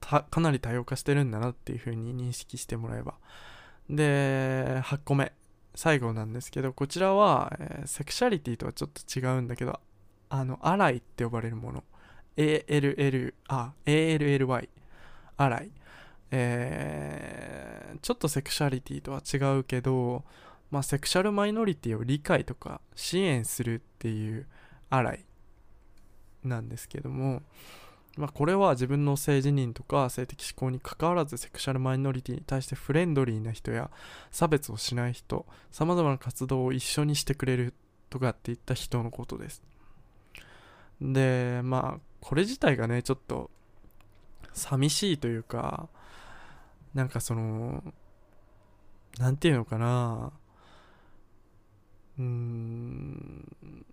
[0.00, 3.14] かなり多様化してるんだなっていう風に認識してもらえば。
[3.88, 5.32] で8個目。
[5.74, 9.78] 最後なんですけどこちらは、えー、セクシャリティとはちょっと違うんだけど
[10.28, 11.84] あのアライって呼ばれるもの。
[12.36, 14.68] ALL、あ、ALLY、
[15.36, 15.70] アライ。
[16.30, 20.24] えー、ちょっとセクシャリティとは違うけど、
[20.70, 24.46] まあ、セクシャルマイノリティを理解とか支援するっていう
[24.88, 25.24] アライ
[26.44, 27.42] なんですけども、
[28.20, 33.90] まあ、これは自分の性自認とか性的思考にかかわらずセクシャルマイノリティに対してフレンドリーな人や
[34.30, 37.72] 差別をしない人さまざまな活動を一緒にしてくれる
[38.10, 39.62] とかっていった人のことです。
[41.00, 43.50] でまあこれ自体がねちょっと
[44.52, 45.88] 寂しいというか
[46.92, 47.82] なんかその
[49.18, 50.32] 何て言うのかな
[52.18, 53.86] うーん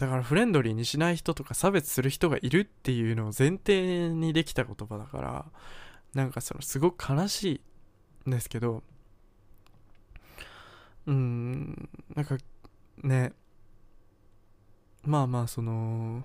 [0.00, 5.44] だからフレンドリーにしない人とか差別する人がいるっていうのを前提にできた言葉だから
[6.14, 7.60] なんかそのすごく悲し
[8.24, 8.82] いんですけど
[11.06, 12.38] うーんなんか
[13.02, 13.32] ね
[15.02, 16.24] まあまあその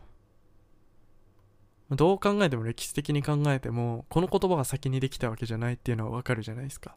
[1.92, 6.96] どう考えても歴史的に考えてもこの言葉が先にできたわけじゃないっていうのはわかるじゃないですか。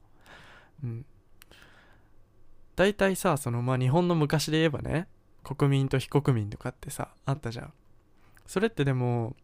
[0.84, 1.04] うん。
[2.76, 5.08] 大体さそのまあ日本の昔で言えばね
[5.56, 7.72] 国民と非国民とかってさあったじゃん。
[8.46, 9.34] それってでも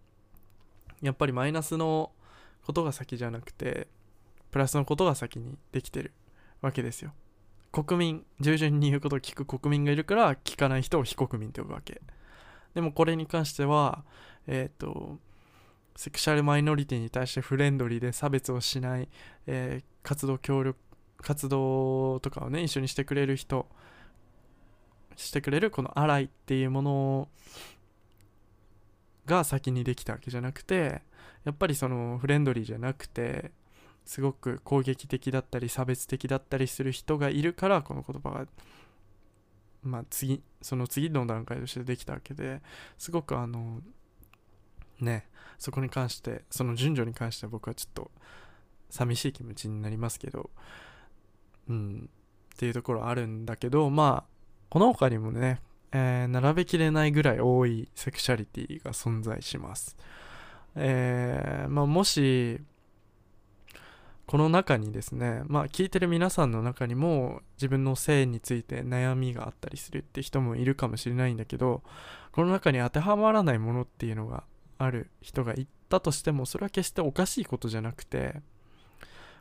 [1.00, 2.12] やっぱりマイナスの
[2.66, 3.88] ことが先じゃなくて
[4.50, 6.12] プラスのことが先にできてる
[6.60, 7.12] わけですよ。
[7.72, 12.02] 国民従順に言うことを聞く国民がいるから聞かない人を非国民って呼ぶわけ。
[12.74, 14.04] でもこれに関しては
[14.46, 15.18] えっ、ー、と
[15.96, 19.08] セクシャルマイノリティに対してフレンドリーで差別をしない、
[19.46, 20.78] えー、活動協力
[21.18, 23.66] 活動とかをね一緒にしてくれる人
[25.16, 27.28] してくれるこのアライっていうもの
[29.26, 31.02] が先にできたわけじゃなくて
[31.44, 33.50] やっぱりそのフレンドリーじゃなくて
[34.04, 38.46] すごく攻撃的だったり差別的だったりする人がいるからこの言葉が
[39.82, 42.60] まあ次その次の段階としてできたわけで
[42.98, 43.80] すごくあの
[45.00, 45.26] ね
[45.58, 48.10] そこに関してその順序に関しては僕はちょっと
[48.90, 50.50] 寂しい気持ちになりますけど
[51.68, 52.10] うん
[52.54, 54.33] っていうところあるんだけどまあ
[54.74, 55.60] この他にもね、
[55.92, 59.96] えー、並べきれないぐらい多いセクシャリティが存在します。
[60.74, 62.60] えー、まあもし
[64.26, 71.84] この中にですねまあ聞いてる皆さんの中にも自分の性について悩みがあったりするって人もいるかもしれないんだけど
[72.32, 74.42] この中に当てはまらないものっていうのが
[74.78, 78.42] ある人がいたとしてもそれは決しておかしいことじゃなくて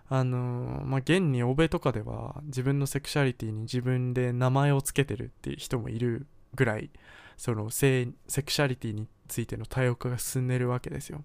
[0.09, 6.89] あの、まあ現に欧米とかでは自分のセクシャリティに自分で名前を付けてるっていう人もいるぐらい
[7.37, 11.23] その性セクシャリティについての多様化が進んでるわけですよ、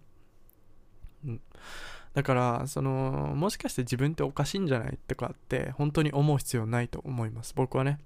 [1.26, 1.40] うん、
[2.14, 7.98] だからそのもしかして自分っておかしいんじゃないとかって本当に思う必要ないと思います僕はね。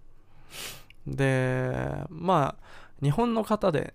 [1.07, 2.65] でまあ
[3.03, 3.95] 日本の方で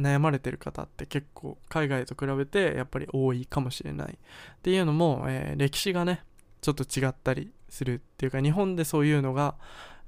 [0.00, 4.12] 悩まれてる方って結構海外と比べてやっぱり多いかもしれない。
[4.12, 4.16] っ
[4.62, 6.22] ていうのも、えー、歴史がね
[6.60, 9.56] ちょっと違ったりするっていうか日本でそういうのが、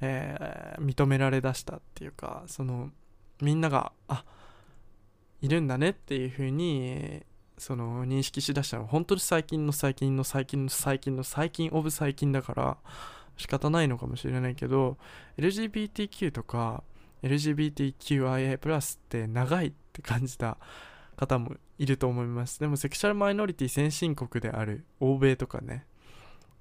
[0.01, 2.91] えー、認められだしたっていうかその
[3.41, 4.24] みんながあ
[5.41, 7.22] いるんだねっていう風に
[7.59, 12.76] その認識しだしたのは本当に最近の最近の最近の最近の最近オブ最近だから
[13.36, 14.97] 仕方ないのかもしれないけど
[15.39, 16.82] LGBTQ とか
[17.22, 20.58] LGBTQIA+ って長いって感じた
[21.16, 22.60] 方もいると思います。
[22.60, 25.86] でもセクシャルマイノリティ先進国である欧米とかね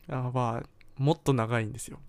[0.07, 0.63] は
[0.97, 1.99] もっと長いんですよ。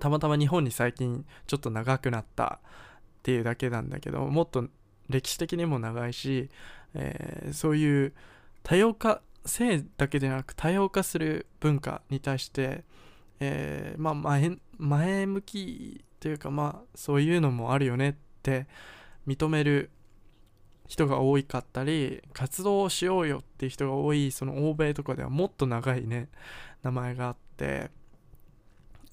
[0.00, 4.66] たまたま日本に最近ちょっと長くなったっていうだけなんだけどもっと
[5.08, 6.50] 歴史的にも長いし、
[6.94, 8.12] えー、そういう
[8.62, 12.84] 多様化性だけでなく多様化する文化に対して、
[13.40, 18.66] えー、まあ前前向きというかまあそういうのもあるよねって
[19.26, 19.90] 認める
[20.86, 26.30] 人が多かったり活動をしようよっていう人が多いその欧米とかではもっと長いね
[26.82, 27.90] 名前があって、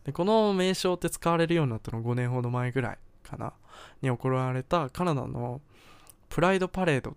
[0.05, 2.97] でこの名称って使われるようになったの5年ほど前ぐらい。
[3.29, 3.53] かな
[4.01, 5.61] に行われたカナダの
[6.29, 7.13] プライドパレードっ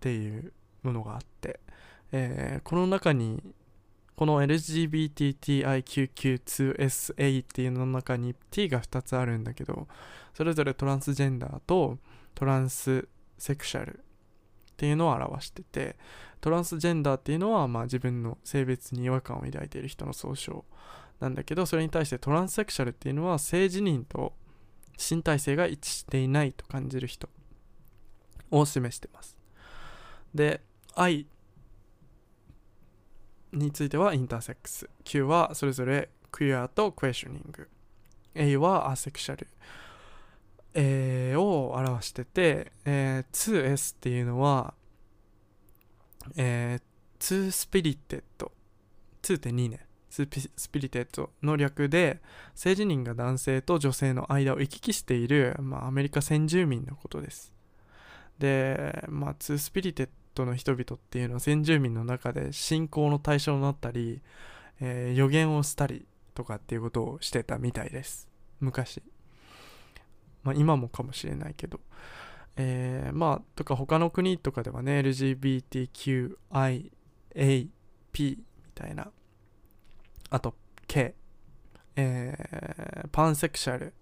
[0.00, 0.52] ていう
[0.82, 1.60] ものがあって、
[2.12, 3.42] えー、この中に
[4.16, 9.88] この LGBTTIQQ2SA っていうのの中に T が2つあるんだけど
[10.34, 11.98] それぞれトランスジェンダーと
[12.34, 14.00] トランスセクシャルっ
[14.76, 15.96] ていうのを表してて
[16.40, 20.64] トランスジェンダーっていうのは、まあ、自分の性別に違和感を抱いている人の総称
[21.20, 24.32] なんだけどそれに対してトランスセクシャルっていうのは性自認と
[24.98, 27.28] 身体性が一致していないと感じる人
[28.50, 29.36] を示してます。
[30.34, 30.60] で
[30.94, 31.26] 愛
[33.52, 34.88] についてはインターセックス。
[35.04, 37.68] Q はそれぞれクイアとクエスチョニング。
[38.34, 39.46] A はアセクシャル、
[40.74, 44.74] えー、を表してて、えー、2S っていうのは、
[46.36, 48.50] えー、2 Spirited。
[49.22, 49.83] 2っ
[50.16, 52.20] て2ね Spirited の略で
[52.54, 57.52] 性自認が男性と女性の間を行き来している、まあ、アメリカ先住民のことです。
[58.38, 64.20] で、まあ、 Two Spirited の人々っていうのは先住民の中で信仰の対象になったり、
[64.80, 68.28] えー、予言をしたりとかっていうことをしてたみたいです。
[68.60, 69.02] 昔。
[70.42, 71.80] まあ今もかもしれないけど。
[72.56, 76.30] えー、まあとか他の国とかではね LGBTQIAP
[78.14, 78.38] み
[78.74, 79.10] たいな
[80.30, 80.54] あと
[80.86, 81.14] K、
[81.96, 83.94] えー、パンセクシャル。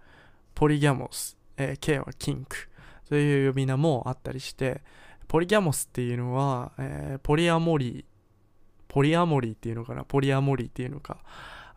[0.55, 2.69] ポリギャモス、えー、K はキンク。
[3.09, 4.83] そういう呼び名もあったりして
[5.29, 8.05] ポリギャモスっていうのは、えー、ポリアモリー
[8.89, 10.05] ポリアモリーっていうのかな？
[10.05, 11.19] ポリアモリーっていうのか。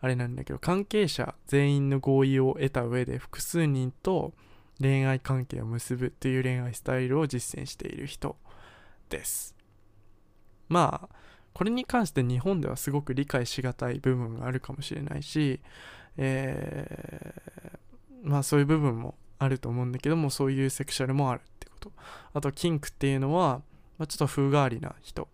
[0.00, 4.34] あれなんだけど関係者全員の合意を得た上で複数人と
[4.78, 8.36] 恋愛関係を結ぶっていう恋愛スタイルを実践している人
[9.08, 9.56] です。
[10.68, 11.16] まあ
[11.56, 15.58] これに関して日本ではすごく理解しがたい部分があるかもしれないし、
[16.18, 21.92] えー、まあそういう部分もあると思うんだけどもそういうセクシャルもあるってこと。
[22.34, 23.62] あとキンクっていうのは、
[23.96, 25.26] まあ、ちょっと風変わりな人っ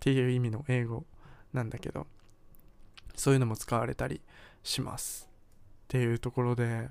[0.00, 1.06] ていう意味の英語
[1.54, 2.06] なんだけど
[3.14, 4.20] そういうのも使われたり
[4.62, 6.90] しますっていうところで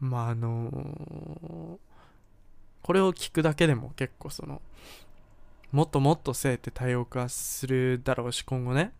[0.00, 1.78] まああのー、
[2.82, 4.60] これを聞くだけでも結構その
[5.74, 8.92] もっともっと性って多様化するだろうし今後ね。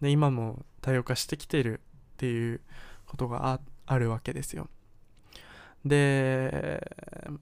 [0.00, 2.60] で今も多様化してきてるっていう
[3.06, 4.66] ことがあるわけですよ。
[5.84, 6.84] で、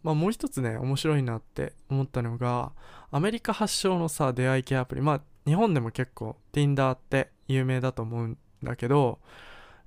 [0.03, 2.73] まあ、もう一つね面白いなって思ったのが
[3.11, 5.01] アメリカ発祥のさ出会い系アプリ。
[5.01, 9.19] まあ日本でも結構 Tinder って有名だと思うんだけど、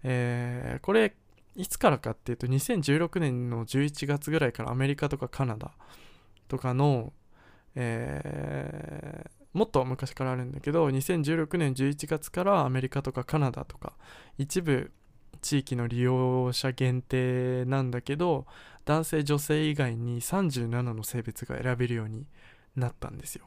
[0.01, 1.13] えー、これ
[1.55, 5.69] いつからかっていうと2016年の11月ぐらいからアメリカとかカナダ
[6.47, 7.13] とかの、
[7.75, 13.93] えー、もっと昔からあるんだけど2016年11月からアメリカとかカナダとか
[14.37, 14.91] 一部
[15.41, 18.45] 地域の利用者限定なんだけど
[18.85, 22.25] 男性女性以外に37の性別が選べるように
[22.75, 23.45] なったんですよ。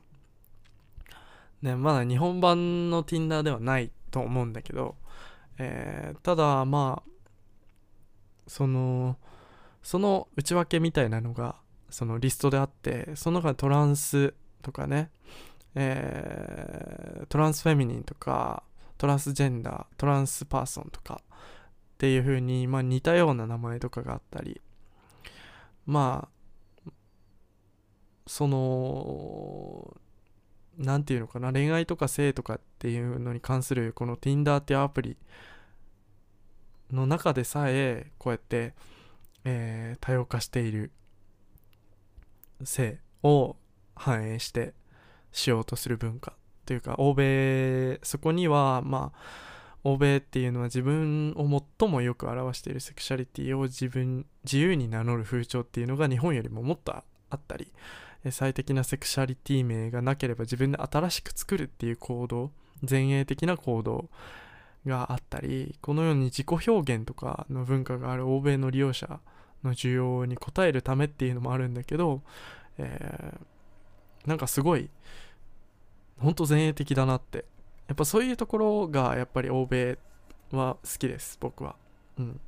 [1.62, 4.96] ね、まだ日本版の Tinder ではないと思うんだけど、
[5.58, 7.10] えー、ただまあ
[8.46, 9.16] その
[9.82, 11.56] その内訳みたいなのが
[11.94, 15.10] そのリストであってその中でトランスとかね、
[15.76, 18.64] えー、トランスフェミニンとか
[18.98, 21.28] トランスジェンダートランスパーソンとかっ
[21.98, 24.60] ていう風にまあ似たような名前とかがあったり
[25.86, 26.28] ま
[26.84, 26.90] あ
[28.26, 29.96] その
[30.76, 35.16] 何て言うのかな恋愛とか性とかっていうのに関するこの Tinder っていうアプリ
[36.90, 38.74] の中でさえこうやって、
[39.44, 40.90] えー、多様化している。
[42.64, 43.56] 性を
[43.94, 44.74] 反映して
[45.32, 46.34] しようとする文化
[46.66, 49.18] というか欧米そこにはまあ
[49.84, 57.04] 欧米っていうのは自分を最もよく表しているセクシャリティを自分自由に名乗る風潮っていうのが日本よりももっとあ
[57.36, 57.70] ったり
[58.30, 62.50] 最適なセクシャリティ名がなければ自分で新しく作るっていう行動
[62.88, 64.08] 前衛的な行動
[64.86, 69.20] があったりこのように自己表現とかの文化がある欧米の利用者
[69.64, 72.22] の需要に応えるためっていうのもあるんだけど、
[72.78, 74.88] えー、なんかすごい
[76.18, 77.44] 本当前衛的だなって。
[77.86, 79.98] やっぱそういうところがやっぱり欧米
[80.52, 81.76] は好きです僕は。
[82.18, 82.40] うん。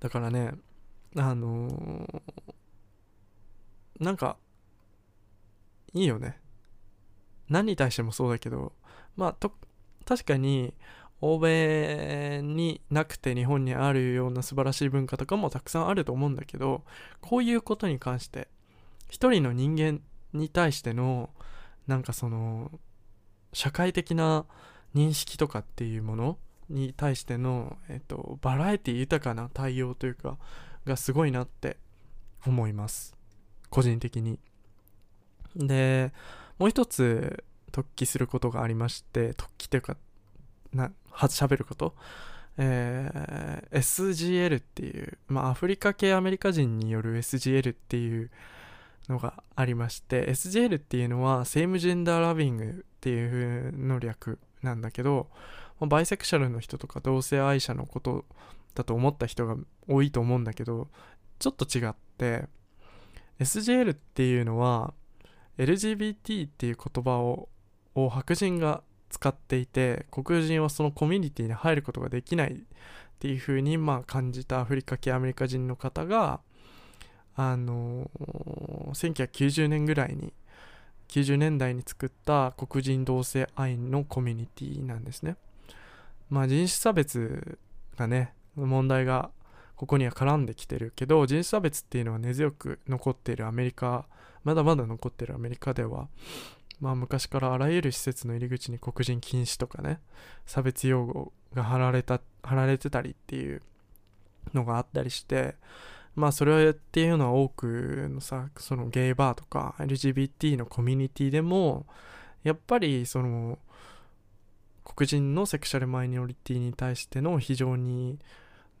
[0.00, 0.52] だからね
[1.16, 4.36] あのー、なんか
[5.94, 6.38] いいよね。
[7.48, 8.72] 何に対してもそうだけど
[9.16, 9.52] まあと
[10.04, 10.74] 確かに
[11.20, 16.84] 欧米になくて日本にあるような素晴らしい文化とかもたくさんあると思うんだけど
[17.20, 18.48] こういうことに関して
[19.10, 20.00] 一人の人間
[20.32, 21.30] に対しての
[21.86, 22.70] なんかその
[23.52, 24.44] 社会的な
[24.94, 26.38] 認識とかっていうもの
[26.68, 30.36] に対しての、えっと、バラエティ豊かな対応というか
[30.84, 31.78] がすごいなって
[32.46, 33.16] 思います。
[33.70, 34.38] 個人的に。
[35.56, 36.12] で
[36.58, 39.96] もう一つ突起することがありまして突起というか
[40.72, 40.92] な
[41.26, 41.94] 喋ること、
[42.56, 48.30] えー、SGL っていう、まあ、アフリカ系アメリカ人による SGL っていう
[49.08, 55.28] のがありまして SGL っていうのはセームジェンダーラビングっていうの略なんだけど
[55.80, 58.24] バイセクシャルの人とか同性愛者のこと
[58.74, 59.56] だと思った人が
[59.88, 60.88] 多いと思うんだけど
[61.38, 62.46] ちょっと違って
[63.38, 64.92] SGL っていうのは
[65.58, 67.48] LGBT っていう言葉を
[67.94, 72.56] を白人が使っていて黒人はそのコミュニティに入ることができないっ
[73.18, 76.40] ていうふうにまあ感じたアフリカ系アメリカ人の方が
[77.36, 80.32] あのー、1990年ぐらいに
[81.08, 85.36] 90年代に作った黒人同性愛のコミュニティなんですね。
[86.28, 87.58] まあ人種差別
[87.96, 89.30] がね問題が
[89.76, 94.06] ここには絡んできてるけど人種差別っていうのは根強く残っているアメリカ
[94.44, 96.08] まだまだ残っているアメリカでは
[96.80, 100.00] まあ昔からあらゆる施設の入り口に黒人禁止とかね
[100.46, 103.62] 差別用語が貼られた貼られてたりっていう
[104.54, 105.56] のがあったりして
[106.14, 111.86] まあそれっていうのは多くのさそのゲイバーとか LGBT のコミュニティでも
[112.44, 113.58] やっぱりその
[114.84, 118.18] 黒人のセクシャルマイノリティに対しての非常に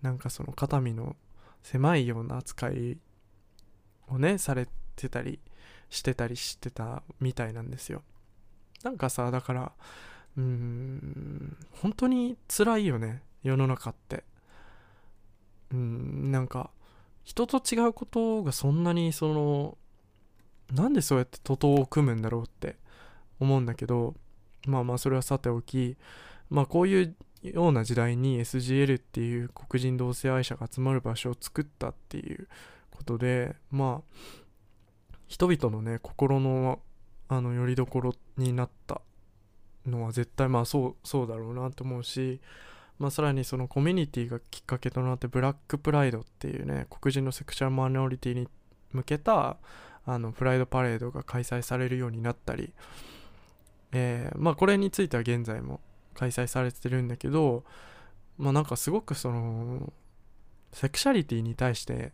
[0.02, 1.16] なんかその肩身の
[1.62, 2.98] 狭いような扱い
[4.08, 5.38] をねされててたり
[5.90, 8.02] してたりしてたみたいなんですよ。
[8.82, 9.72] なんかさだから
[10.36, 14.24] うーん本当に辛いよね世の中って。
[15.70, 16.70] うんなんか
[17.24, 19.76] 人と違うことがそんなにその
[20.72, 22.76] なんでそうやって徒党を組むんだろうって
[23.38, 24.14] 思うんだけど
[24.66, 25.96] まあまあそれはさておき
[26.48, 32.48] まあこういうような時代に SGL っていう黒人同性愛者が集まる場所を作ったっていう
[32.90, 34.18] ことでまあ
[35.28, 36.80] 人々のね心の
[37.28, 39.02] あの拠り所になった
[39.86, 42.40] のは絶対まあそうそうだろうなと思うし
[42.98, 48.48] まあ、さらにそのコミュニティがきっかけとなってブラックプライドっていうね黒人のセクシャルマイノリティに
[48.92, 49.56] 向けた
[50.04, 52.72] あのプライドパレードが開催されるようになったり、
[53.92, 55.80] えー、まあこれについては現在も
[56.14, 57.64] 開催されてるんだけど
[58.36, 59.92] まあなんかすごくその
[60.72, 62.12] セクシャリティに対して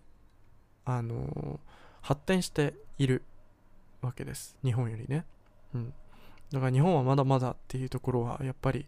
[0.84, 1.60] あの
[2.02, 3.22] 発展している
[4.00, 4.56] わけです。
[4.64, 5.24] 日本よりね。
[5.74, 5.94] うん。
[6.52, 8.86] だから日本はまだまだっていうところはやっぱり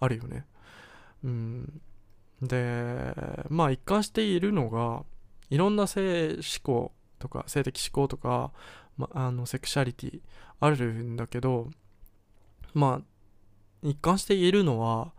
[0.00, 0.44] あるよね。
[1.24, 1.80] うん、
[2.42, 3.14] で
[3.48, 5.02] まあ一貫しているのが
[5.50, 8.52] いろんな性思考とか性的思考とか、
[8.96, 10.20] まあのセクシャリティ
[10.60, 11.70] あるんだけど
[12.74, 13.02] まあ
[13.82, 15.12] 一貫して言えるのは、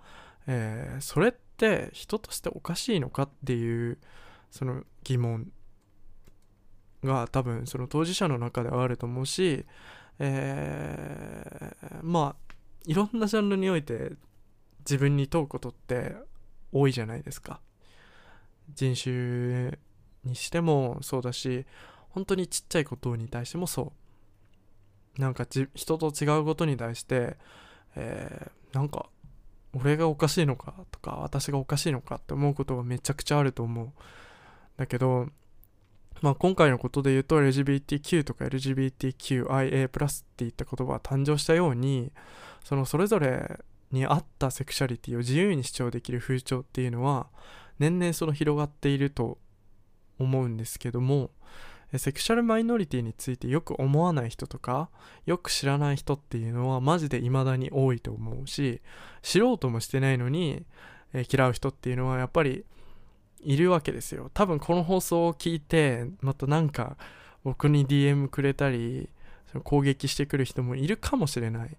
[0.47, 3.97] えー、それって人としておかしいのかっていう
[4.51, 5.51] その疑問
[7.03, 9.65] が多分その当事者の中ではあると思うし、
[10.19, 12.53] えー、まあ
[12.85, 14.13] いろんなジャンルにおいて
[14.79, 16.15] 自分に問うことって
[16.71, 17.61] 多いじゃないですか。
[18.75, 19.79] 人種
[20.23, 21.65] にしてもそうだし
[22.09, 23.93] 本当にちっちゃいことに対してもそ
[25.17, 25.21] う。
[25.21, 25.45] なんか
[25.75, 27.37] 人と違うことに対して、
[27.95, 29.07] えー、なんか
[29.73, 33.91] 俺がおかしいのかとか私がおかしいのかって思うことがめちゃくちゃあると思う。
[34.77, 35.27] だけど
[36.21, 42.11] まあ今回のことで言うと LGBTQ とか LGBTQIA+ っていった言葉が誕生したように
[42.63, 43.59] そのそれぞれ
[43.91, 47.27] に合ったセクシャリティを自由に主張できる風潮っていうのは
[47.79, 49.37] 年々その広がっていると
[50.19, 51.31] 思うんですけども
[51.97, 54.89] セクシャルマイノリティについてよく思わない人とか
[55.25, 58.81] よく知らない人っていうのはマジで未だに多いと思うし
[59.23, 60.65] 知ろうともしてないのに、
[61.13, 62.63] えー、嫌う人っていうのはやっぱり
[63.41, 66.97] いるわけですよ多分この放送を聞いてまたなんか
[67.43, 69.09] 僕に DM くれたり
[69.63, 71.77] 攻撃してくる人もいるかもしれない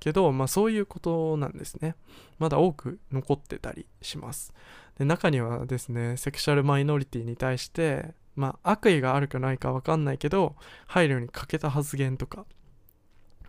[0.00, 1.94] けど、まあそういうことなんですね。
[2.38, 4.52] まだ多く残ってたりします。
[4.98, 12.44] で中にはですね、セクシャルマイノリティに対して、まあ悪意があるかないか分かんないけど配慮に欠けた発言とか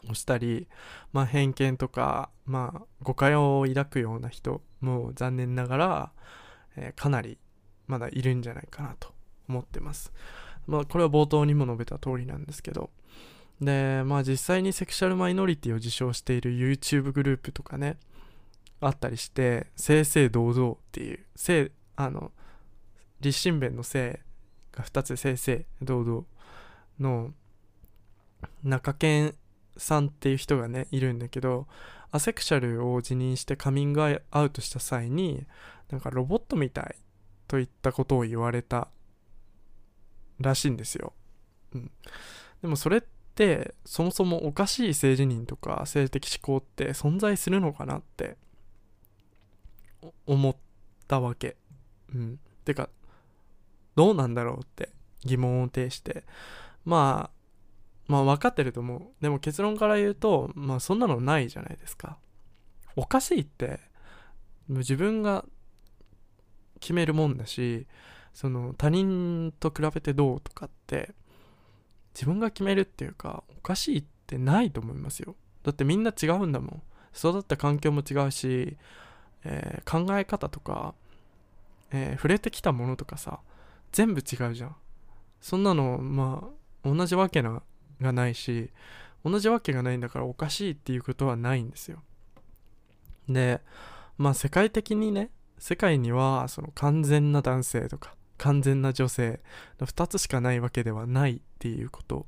[0.09, 0.67] をしたり、
[1.11, 6.11] まあ、偏見とか、まあ、誤解を抱くような人も残念ながら、
[6.78, 7.38] え、かなり
[7.88, 9.13] まだいるんじゃないかなと
[9.47, 10.11] 思ってます。
[10.67, 12.89] まあ、これは冒頭にも述べた通りなんですけど。
[13.61, 17.97] で、まあ実際にセクシャルマイノリティを自称している YouTube グループとかね、
[18.82, 22.32] あったりして、正々堂々っていう、正、あの、
[23.21, 24.19] 立身弁の性
[24.71, 26.23] が2つ正々堂々
[26.99, 27.34] の
[28.63, 29.34] 中堅
[29.78, 31.67] さんっていう人がねいるんだけど
[32.11, 35.45] アセクシャルを辞任してカミングアウトした際に
[35.89, 36.95] なんかロボットみたい
[37.47, 38.89] といったことを言われた
[40.39, 41.13] らしいんですよ、
[41.73, 41.91] うん、
[42.61, 43.01] でもそれっ
[43.36, 48.38] てそもそもおかしい性自認とか性的思考って存在するのかなって
[50.25, 50.55] 思っ
[51.07, 51.57] たわけ。
[52.13, 52.39] うん。
[52.63, 52.89] てか
[53.95, 54.89] どうなんだろうって
[55.23, 56.23] 疑問を呈して。
[56.86, 57.36] まあ
[58.07, 59.01] まあ分かってると思う。
[59.21, 62.17] でも結論から言うとまあそんなのないじゃないですか。
[62.95, 63.79] おかしいって
[64.69, 65.45] 自分が
[66.80, 67.88] 決めるもんだし
[68.34, 71.13] その他人と比べてどうとかって
[72.13, 75.36] 自分が決めるっていうかおかしいってないと思いますよ。
[75.63, 76.82] だってみんな違うんだもん。
[77.17, 78.78] 育った環境も違うし、
[79.45, 80.95] えー、考え方とか、
[81.91, 83.39] えー、触れてきたものとかさ
[83.91, 84.76] 全部違うじゃん。
[85.39, 86.49] そんなのま
[86.84, 87.61] あ同じわけな
[88.01, 88.69] がないし
[89.23, 92.01] 同じわけがないんだからおかしいっていうことはないんですよ。
[93.30, 93.61] で
[94.17, 99.39] まあ世界的にね世界にはその完全な男性とか完全な女性
[99.79, 102.27] の2つしかないわけではないっていうこと。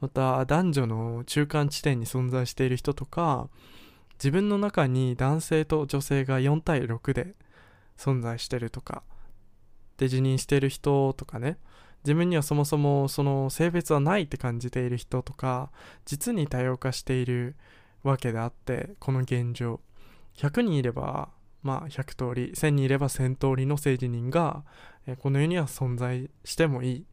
[0.00, 3.48] また男女の中間地点に存在している人とか
[4.18, 7.34] 自分の中に男性と女性が4対6で
[7.96, 9.02] 存在してるとか
[9.96, 11.58] で辞任してる人とかね。
[12.04, 15.72] 自分にはそもそもその性別はないって感じている人とか
[16.04, 17.56] 実に多様化している
[18.04, 19.80] わけであってこの現状。
[20.36, 21.30] 100人いれば
[21.66, 24.62] まあ100通り1000人いれば1000通りの政治人が
[25.18, 27.06] この世には存在してもいい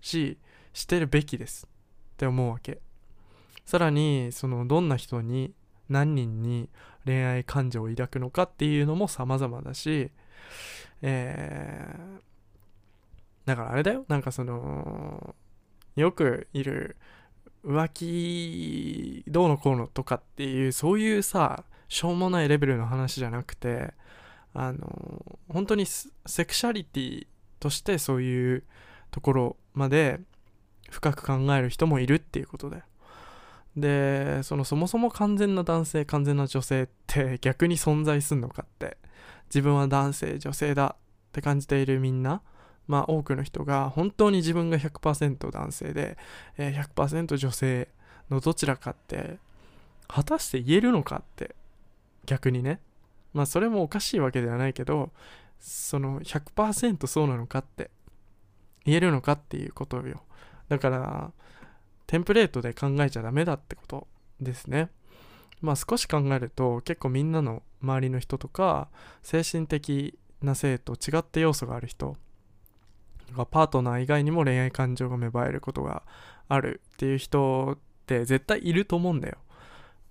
[0.00, 0.36] し
[0.72, 1.66] してるべきです。
[1.66, 2.80] って思うわけ。
[3.64, 5.54] さらにそのどんな人に
[5.88, 6.68] 何人に
[7.04, 10.10] 恋愛感情を抱くのかっていうのも様々だし
[11.02, 12.20] えー
[13.46, 14.04] だからあれだよ。
[14.08, 15.34] なんかその
[15.96, 16.96] よくいる
[17.64, 23.92] 浮気どうのこうのとかっていうそういうさしょうもないレベルの話じゃなくて
[24.54, 27.26] あの本当にセクシャリティ
[27.58, 28.62] としてそういう
[29.10, 30.20] ところまで
[30.90, 32.82] 深く考える人もいるっていうことだよ
[33.76, 38.96] でそのそもそも完全な男性完全な女性って逆に存在すんのかって。
[39.50, 42.40] 自分は男性女性だって感じているみんな。
[42.86, 46.18] まあ、多くの人が本当に自分が100%男性で、
[46.58, 47.88] えー、100%女性
[48.30, 49.38] のどちらかって
[50.08, 51.54] 果たして言えるのかって。
[52.26, 52.80] 逆にね。
[53.32, 55.12] まあそれもおかしいわけではないけど
[55.60, 57.90] その100%そうなのかって
[58.84, 60.22] 言えるのかっていうことよ。
[60.68, 61.32] だから
[62.06, 64.08] テンプレートで考えちゃダメだってこと
[64.40, 64.90] ですね。
[65.60, 68.88] まあ少し考えると結構みんなの周りの人とか
[69.22, 72.16] 精神的な性と違った要素がある人
[73.50, 76.02] パートナー以外にも恋愛感情が芽生えることが
[76.48, 79.38] あるっていう人って絶対いると思うんだよ。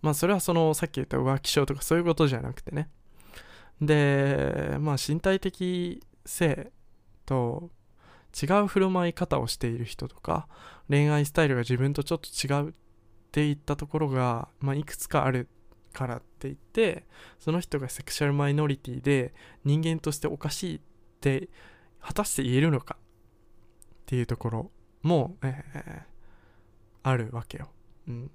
[0.02, 2.90] まあそれはそのさっき言った浮気症とかそういうことじゃなくてね。
[3.82, 6.72] で、まあ身体的性
[7.26, 7.70] と
[8.40, 10.48] 違う振る舞い方をしている人とか
[10.90, 12.74] 恋愛スタイルが自分とちょっと違うっ
[13.32, 15.48] ていったところが、まあ、いくつかある
[15.94, 17.06] からって言って
[17.40, 19.34] その人がセクシャルマイノリティで
[19.64, 20.80] 人間としておかしいっ
[21.22, 21.50] て
[22.02, 24.72] 果たして言えるのかっていうところ
[25.04, 26.02] も、えー、
[27.04, 27.70] あるわけよ。
[28.08, 28.32] うん、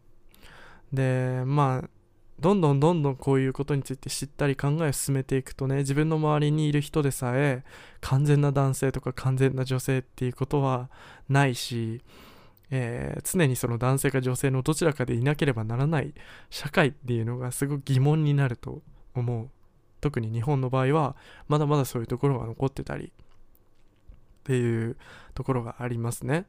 [0.95, 1.89] でまあ
[2.41, 7.65] どんどんどんどんこういうことについて知ったり考えを進めていくとね自分の周りにいる人でさえ
[8.01, 10.91] 完全な男性とか完全な女性っていうことは
[11.29, 12.03] ないし、
[12.71, 16.13] えー、常にその男性か女性のどちらかでいなければならない
[16.51, 18.83] 社会っていうのがすごく疑問になると
[19.15, 19.49] 思う
[20.01, 21.17] 特に日本の場合は
[21.49, 23.11] まだまだそういうところが残ってたりっ
[24.45, 24.97] ていう
[25.35, 26.45] ところがありますね。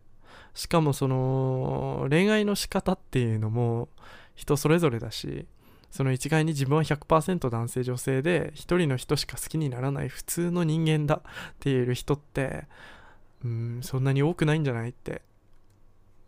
[0.53, 3.87] しかもその恋愛の仕方っていうのも
[4.35, 5.47] 人それぞれだし
[5.91, 12.67] その一概に自分は100%男性女性で一人の人しか好きにならない普通の人間だっていう人って
[13.43, 15.21] うんそんなに多くないんじゃないって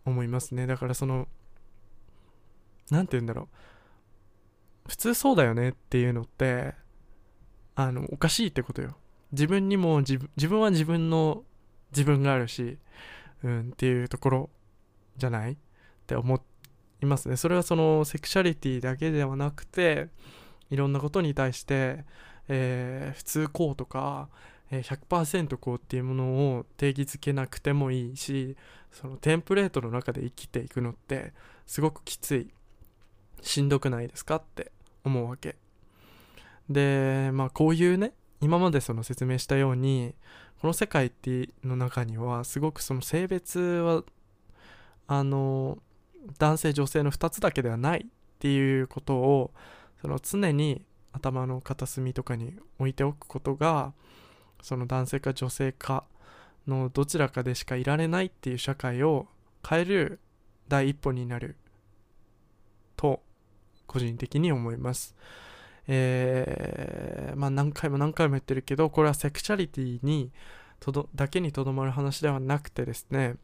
[0.06, 0.66] 思いますね。
[0.66, 1.28] だからその
[2.90, 3.48] 何て言うんだろ
[4.86, 4.88] う。
[4.88, 6.74] 普通そうだよねっていうのって
[7.74, 8.96] あのおかしいってことよ。
[9.32, 11.44] 自分にも自分は自分の
[11.90, 12.78] 自分があるし
[13.42, 14.50] うんっていうところ
[15.18, 15.56] じゃないっ
[16.06, 16.57] て思って
[17.02, 17.36] いますね。
[17.36, 20.08] それはそのセクシャリティだけではなくて
[20.70, 22.04] いろんなことに対して、
[22.48, 24.28] えー、普通こうとか、
[24.70, 26.24] 100%こうっていうもの
[26.58, 28.56] を定義づけなくてもいいし
[28.92, 31.32] そのテンプレートの中で生きていくのって
[31.66, 32.50] すごくきつい
[33.40, 34.72] しんどくないですかって
[35.04, 35.56] 思うわけ。
[36.68, 40.14] でまあこういうね今までその説明したように
[40.60, 44.02] この世界っての中にはすごくその性別は
[45.06, 45.78] あの
[46.38, 49.52] 男性女性の2つだけではないっていうことを
[50.00, 53.92] その常に頭の片隅とかに置いておくことが
[54.62, 56.04] その男性か女性か
[56.66, 59.26] のどちらかでしかいられないっていう社会を
[59.66, 60.20] 変える
[60.68, 61.56] 第一歩になる
[62.96, 63.22] と
[63.86, 65.14] 個人的に思います。
[65.90, 70.30] えー、まあ何回も何回も言ってるけどこれはセクシャリティに
[70.80, 73.36] とどだけにとどまる話ではなくてですね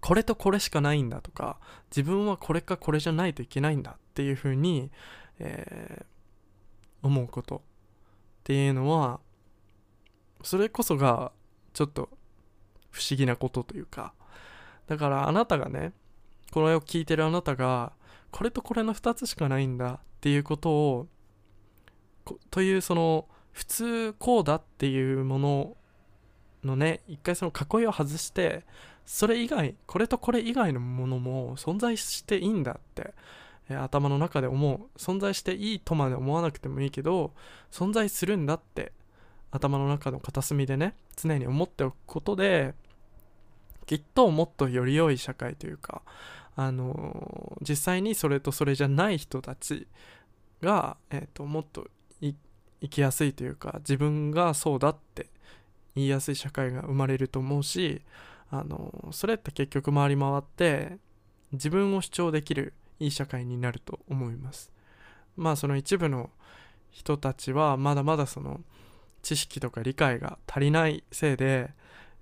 [0.00, 1.58] これとこれしかないんだとか
[1.90, 4.90] 自分はこれかこれじゃないといけないんだっていうふうに、
[5.38, 7.60] えー、思うことっ
[8.44, 9.20] ていうのは
[10.42, 11.32] それこそが
[11.72, 12.08] ちょっと
[12.90, 14.14] 不思議なことというか
[14.86, 15.92] だからあなたがね
[16.52, 17.92] この絵を聞いてるあなたが
[18.30, 21.06] これとこれの2つしかないんだっていうことを
[22.50, 25.76] というその普通こうだっていうもの
[26.64, 28.64] のね一回その囲いを外して
[29.06, 33.14] それ以外これとこれ以外のものも存在していいんだって、
[33.70, 34.98] えー、頭の中で思う。
[34.98, 37.32] 存在していいとまで思わなくてもいいけど
[37.70, 38.92] 存在するんだって
[39.52, 42.74] 頭の中の片隅でね常に思っておくことで
[43.86, 46.02] きっともっとより良い社会というか
[46.56, 49.86] あのー、実際にそれとそれじゃない人たち
[50.62, 51.86] が、えーと、もっと
[52.20, 52.34] 生
[52.88, 55.28] きやすいというか自分がそうだって
[55.94, 58.02] 言いやすい社会が生まれると思うし
[58.50, 60.98] あのそれって結局回り回って
[61.52, 64.72] 自分を主張できるいい社会になると思います。
[65.36, 66.30] まあその一部の
[66.90, 68.60] 人たちはまだまだその
[69.22, 71.70] 知識とか理解が足りないせいで、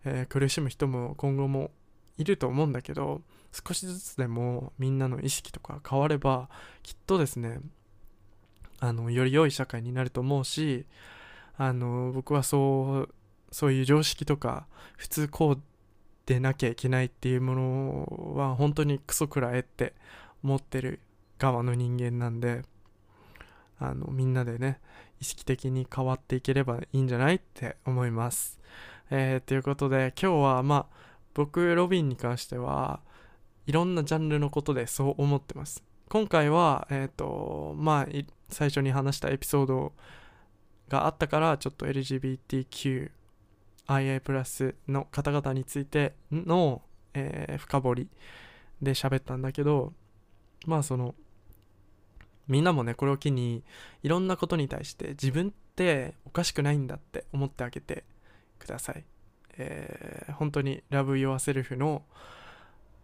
[0.04, 1.70] えー、苦しむ人も今後も
[2.18, 3.22] いると思うんだけど
[3.52, 6.48] 少しずつでもみんなの意識とか変われば
[6.82, 7.60] きっとですね
[8.80, 10.86] あのより良い社会になると思うし
[11.56, 13.14] あの僕はそう
[13.52, 14.66] そういう常識とか
[14.96, 15.62] 普通こう
[16.26, 19.94] でなきゃいけないっていうものは本当にクソくらえって
[20.42, 21.00] 思ってる
[21.38, 22.62] 側の人間なんで
[23.78, 24.80] あのみんなでね
[25.20, 28.60] 意識的に変わっていければいいんじゃないって思います。
[29.10, 30.96] えー、ということで今日はまあ
[31.34, 33.00] 僕ロビンに関しては
[33.66, 35.82] いろんなジャンルのことでそう思ってます。
[36.08, 38.06] 今回はえっ、ー、とまあ
[38.48, 39.92] 最初に話したエピソード
[40.88, 43.10] があったからちょっと LGBTQ
[43.88, 46.82] IA プラスの方々についての、
[47.14, 48.08] えー、深掘り
[48.82, 49.92] で喋ったんだけど
[50.66, 51.14] まあその
[52.48, 53.62] みんなもねこれを機に
[54.02, 58.04] いろんなことに対して自分っておかしくないんだって思ってあげて
[58.58, 59.04] ください、
[59.56, 62.02] えー、本当に Love Yourself の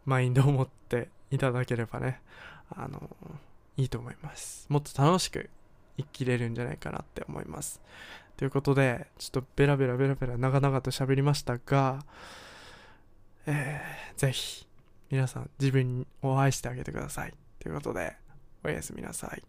[0.05, 2.20] マインドを持っていただければね
[2.70, 3.11] あの
[3.76, 4.66] いいと思います。
[4.68, 5.49] もっと楽しく
[5.97, 7.81] 生きれるんじゃないかなって思います。
[8.41, 12.03] ということで、ちょっとベラベラベラベラ長々と喋りましたが、
[13.45, 14.66] えー、ぜひ
[15.11, 17.34] 皆さん自分を愛してあげてください。
[17.59, 18.16] ということで、
[18.64, 19.43] おやすみなさい。